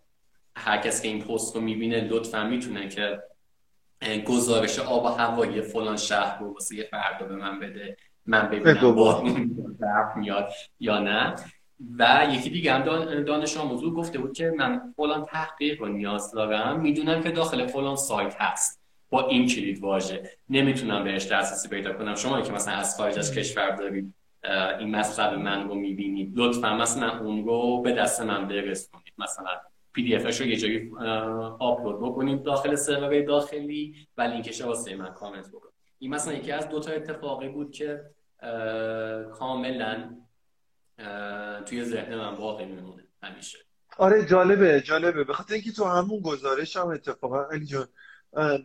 [0.56, 3.24] هر کسی که این پست رو می‌بینه لطفا می‌تونه که
[4.28, 7.98] گزارش آب و هوایی فلان شهر رو واسه یه فردا به من بده.
[8.26, 8.96] من ببینم
[9.80, 11.36] برف میاد یا نه.
[12.00, 12.84] و یکی دیگه هم
[13.24, 17.96] دانش آموزو گفته بود که من فلان تحقیق رو نیاز دارم می‌دونم که داخل فلان
[17.96, 18.82] سایت هست.
[19.10, 20.30] با این کلید واژه.
[20.50, 22.16] نمی‌تونم بهش دسترسی پیدا کنم.
[22.16, 24.14] شما که مثلا از خارج از کشور دارید
[24.80, 26.32] این مطلب من رو می‌بینید.
[26.36, 29.14] لطفا مثلا اون رو به دست من برسونید.
[29.18, 29.52] مثلا
[29.94, 30.92] PDF ش رو یه جایی
[31.60, 35.74] آپلود بکنید داخل سرور داخلی و لینکش واسه من کامنت بکنید.
[36.00, 38.02] این مثلا یکی از دو تا اتفاقی بود که
[39.34, 40.16] کاملا
[41.66, 43.58] توی ذهن من باقی میمونه همیشه.
[43.98, 45.24] آره جالبه جالبه.
[45.24, 47.88] به خاطر اینکه تو همون گزارش هم اتفاقا علی جان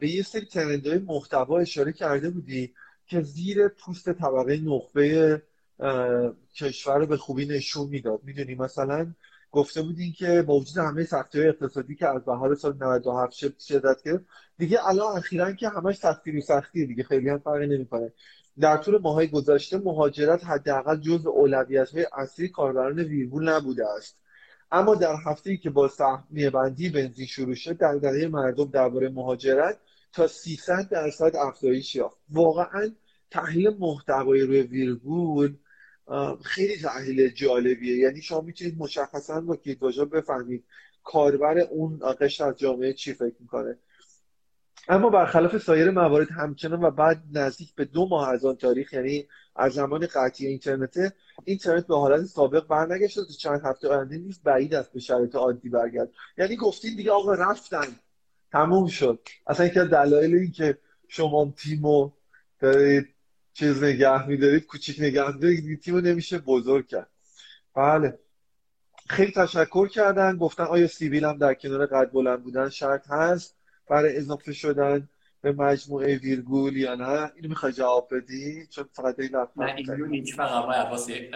[0.00, 2.74] به یه سری ترندهای محتوا اشاره کرده بودی
[3.06, 5.42] که زیر پوست طبقه نخبه
[6.56, 8.20] کشور به خوبی نشون می‌داد.
[8.24, 9.14] می‌دونی مثلا
[9.52, 14.24] گفته بودین که با وجود همه سختی اقتصادی که از بهار سال 97 شدت کرد
[14.58, 18.12] دیگه الان اخیرا که همش سختی رو سختی دیگه خیلی هم فرقی نمی‌کنه.
[18.60, 24.16] در طول ماهای گذشته مهاجرت حداقل جزء اولویت های اصلی کاربران ویرگول نبوده است.
[24.72, 29.78] اما در هفته ای که با سهمیه بندی بنزین شروع شد دغدغه مردم درباره مهاجرت
[30.12, 32.16] تا 300 درصد افزایش یافت.
[32.30, 32.90] واقعا
[33.30, 35.56] تحلیل محتوای روی ویرگول
[36.42, 37.96] خیلی تحلیل جالبیه.
[37.96, 40.64] یعنی شما می‌تونید مشخصا با کلیدواژه بفهمید
[41.04, 43.78] کاربر اون قشر از جامعه چی فکر می‌کنه.
[44.88, 49.28] اما برخلاف سایر موارد همچنان و بعد نزدیک به دو ماه از آن تاریخ یعنی
[49.56, 51.14] از زمان قطعی اینترنت
[51.44, 55.68] اینترنت به حالت سابق برنگشت تا چند هفته آینده نیز بعید است به شرایط عادی
[55.68, 56.08] برگرد
[56.38, 57.86] یعنی گفتین دیگه آقا رفتن.
[58.52, 59.20] تموم شد.
[59.46, 60.78] اصلا از دلایل این که
[61.08, 62.10] شما تیمو
[62.60, 63.08] دارید
[63.52, 67.10] چیز نگه میدارید کوچیک نگه میدارید تیمو نمیشه بزرگ کرد.
[67.74, 68.18] بله.
[69.08, 70.36] خیلی تشکر کردن.
[70.36, 73.59] گفتن آیا سیبیل هم در کنار قد بلند بودن شرط هست؟
[73.90, 75.08] برای اضافه شدن
[75.40, 80.34] به مجموعه ویرگول یا نه اینو می‌خوای جواب بدی؟ چون فقط این نه این یونیک
[80.34, 81.30] فقط باید واسه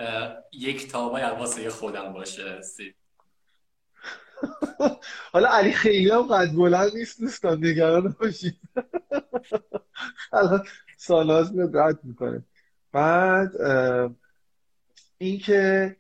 [0.53, 2.61] یک تا واسه خودم باشه
[5.33, 8.61] حالا علی خیلی هم قد بلند نیست دوستان نگران باشید.
[10.97, 12.45] سالاز میاد رد می‌کنه.
[12.93, 13.53] بعد
[15.19, 15.97] اینکه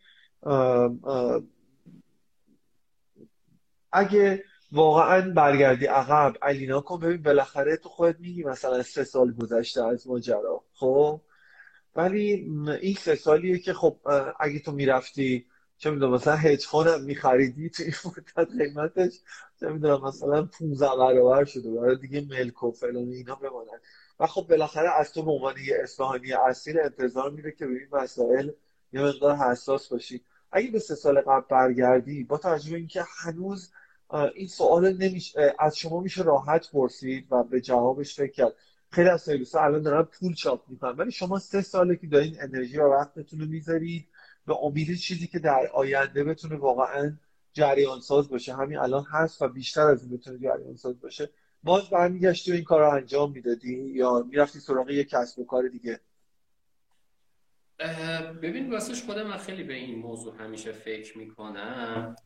[3.92, 4.44] اگه
[4.74, 6.34] واقعا برگردی عقب.
[6.42, 11.20] علینا کن ببین بالاخره تو خودت میگی مثلا سه سال گذشته از ماجرا خب؟
[11.96, 12.50] ولی
[12.80, 13.98] این سه سالیه که خب
[14.40, 15.46] اگه تو می‌رفتی
[15.78, 19.20] چه می‌دونم مثلا هدفون هم میخریدی تو این مدت قیمتش
[19.60, 21.70] چه می‌دونم مثلا 15 برابر شده.
[21.70, 23.80] برای دیگه ملک و فلان اینا بمانن.
[24.20, 27.88] و خب بالاخره از تو به عنوان یه اصفهانی اصیل انتظار میره که به این
[27.92, 28.50] مسائل
[28.92, 30.24] یه مقدار حساس باشی.
[30.52, 33.72] اگه به سه سال قبل برگردی با توجه اینکه هنوز
[34.14, 38.52] این سوال نمیشه از شما میشه راحت پرسید و به جوابش فکر کرد.
[38.90, 42.78] خیلی از سرویس الان دارن پول چاپ می‌کنن ولی شما سه ساله که دارین انرژی
[42.78, 44.08] و وقتتون رو می‌ذارید
[44.46, 47.16] به امید چیزی که در آینده بتونه واقعا
[47.52, 48.54] جریان ساز باشه.
[48.54, 51.30] همین الان هست و بیشتر از این بتونه جریان ساز باشه.
[51.62, 55.68] باز برمیگشتی و این کار رو انجام می‌دادی یا می‌رفتی سراغ یک کسب و کار
[55.68, 56.00] دیگه؟
[58.42, 62.16] ببین راستش خودم من خیلی به این موضوع همیشه فکر می‌کنم.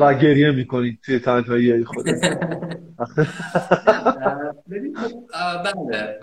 [0.00, 2.38] و گریه می‌کنید توی تنهایی خودت.
[4.70, 5.24] ببین خب،
[5.64, 6.18] بله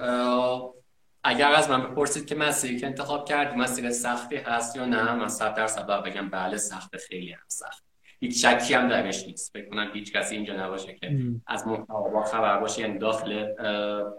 [1.23, 5.27] اگر از من بپرسید که مسیری که انتخاب کردی مسیر سختی هست یا نه من
[5.27, 7.83] صد درصد بگم بله سخت خیلی هم سخت.
[8.19, 9.53] هیچ شکی هم درش نیست.
[9.53, 11.17] فکر کنم هیچ کسی اینجا نباشه که
[11.47, 13.45] از محتوا خبر باشه یعنی داخل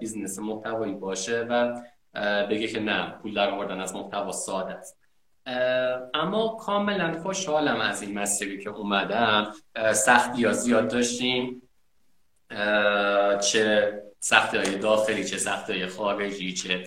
[0.00, 1.80] business محتوایی باشه و
[2.50, 4.98] بگه که نه پول در آوردن از محتوا ساده است.
[6.14, 9.52] اما کاملا خوشحالم از این مسیری که اومدم.
[9.92, 11.62] سختی ها زیاد داشتیم.
[13.50, 16.86] چه سختی های داخلی چه سختی های خارجی چه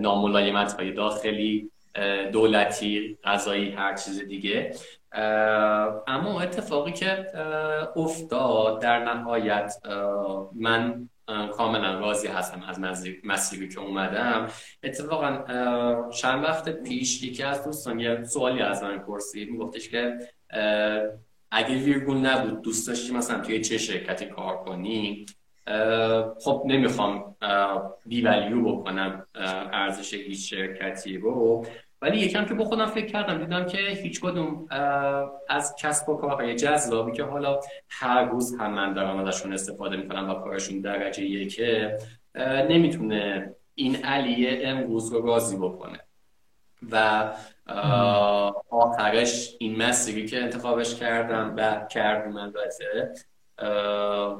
[0.00, 1.70] ناملایمت های داخلی
[2.32, 4.74] دولتی غذایی هر چیز دیگه.
[6.06, 7.26] اما اتفاقی که
[7.96, 9.74] افتاد در نهایت
[10.54, 11.09] من
[11.52, 12.80] کاملا راضی هستم از
[13.24, 14.48] مسیری که اومدم.
[14.82, 15.44] اتفاقا
[16.10, 19.50] چند وقت پیش یکی از دوستان یه سوالی از من پرسید.
[19.50, 20.18] میگفتش که
[21.50, 25.26] اگه ویرگول نبود دوست داشتی مثلا توی چه شرکتی کار کنی؟
[26.44, 27.36] خب نمی‌خوام
[28.06, 29.26] بیولیو بکنم
[29.72, 31.66] ارزش هیچ شرکتی رو.
[32.02, 34.66] ولی یکم که با خودم فکر کردم دیدم که هیچ کدوم
[35.48, 40.30] از کسب و کارهای جذابی که حالا هر روز هم من دارم ازشون استفاده می‌کنم
[40.30, 41.98] و کارشون درجه یکه
[42.68, 46.00] نمی‌تونه این علیه امروز رو راضی بکنه.
[46.90, 47.24] و
[48.70, 53.12] آخرش این مسیری که انتخابش کردم و کردم البته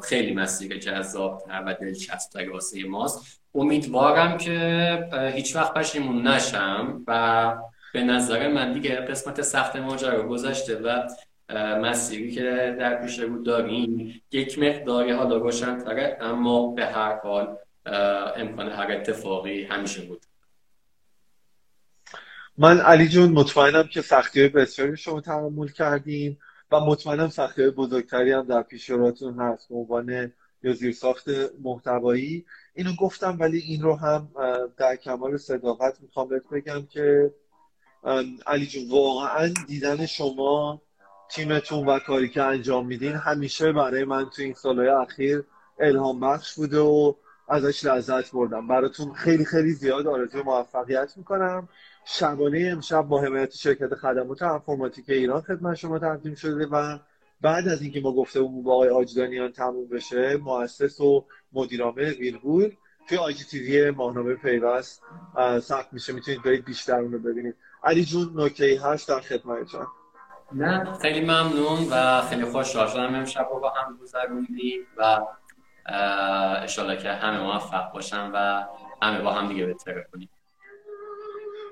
[0.03, 3.41] خیلی مسیر جذاب و دلچسب واسه ماست.
[3.55, 7.57] امیدوارم که هیچ وقت پشیمون نشم و
[7.93, 11.09] به نظر من دیگه قسمت سخت ماجرا گذشته و
[11.57, 17.57] مسیری که در پیش رو داریم یک مقداری حالا روشن تره اما به هر حال
[18.37, 20.23] امکان هر اتفاقی همیشه بود.
[22.59, 26.39] من علی جون مطمئنم که سختی های بسیاری شما تحمل کردیم
[26.73, 31.29] و مطمئنم سختی های بزرگتری هم در پیش روتون هست به عنوان یا زیرساخت
[31.63, 32.47] محتوایی.
[32.75, 34.29] اینو گفتم ولی این رو هم
[34.77, 37.35] در کمال صداقت می‌خوام بهت بگم که
[38.47, 40.83] علی جون واقعا دیدن شما
[41.31, 45.45] تیمتون و کاری که انجام میدین همیشه برای من تو این سالهای اخیر
[45.79, 47.15] الهام بخش بوده و
[47.49, 48.69] ازش لذت بردم.
[48.69, 51.69] براتون خیلی خیلی زیاد آرزوی موفقیت می‌کنم.
[52.13, 56.99] شبانه امشب با حمایت شرکت خدمات انفرماتیک ایران خدمت شما تقدیم شده و
[57.41, 62.73] بعد از اینکه ما گفته با آقای آجدانیان تموم بشه مؤسس و مدیرعامل ویرگول
[63.09, 65.03] توی آی جی تیوی ماهنامه پیوست
[65.59, 66.13] ثبت میشه.
[66.13, 67.57] می‌تونید برید بیشتر اون رو ببینید.
[67.85, 69.87] علی جون نکته هست در خدمتتون
[70.53, 73.15] نه خیلی ممنون و خیلی خوشحال شدم.
[73.15, 75.21] امشب با هم گذروندیم و
[76.63, 78.65] اشالله که همه موفق باشن و
[79.03, 80.29] همه با هم دیگه بهتر کنیم.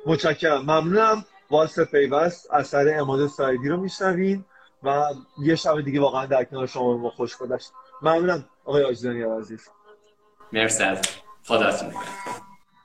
[0.07, 0.63] متشکرم.
[0.63, 1.25] ممنونم.
[1.51, 2.51] والس پیوست.
[2.51, 4.45] اثر اماد سایدی رو میشنوین
[4.83, 5.05] و
[5.43, 7.73] یه شب دیگه واقعا در کنار شما ما خوش گذشت.
[8.03, 9.69] ممنونم آقای آجدانی عزیز.
[10.53, 11.01] مرسی از
[11.45, 11.73] خدا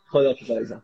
[0.08, 0.82] خدا خدا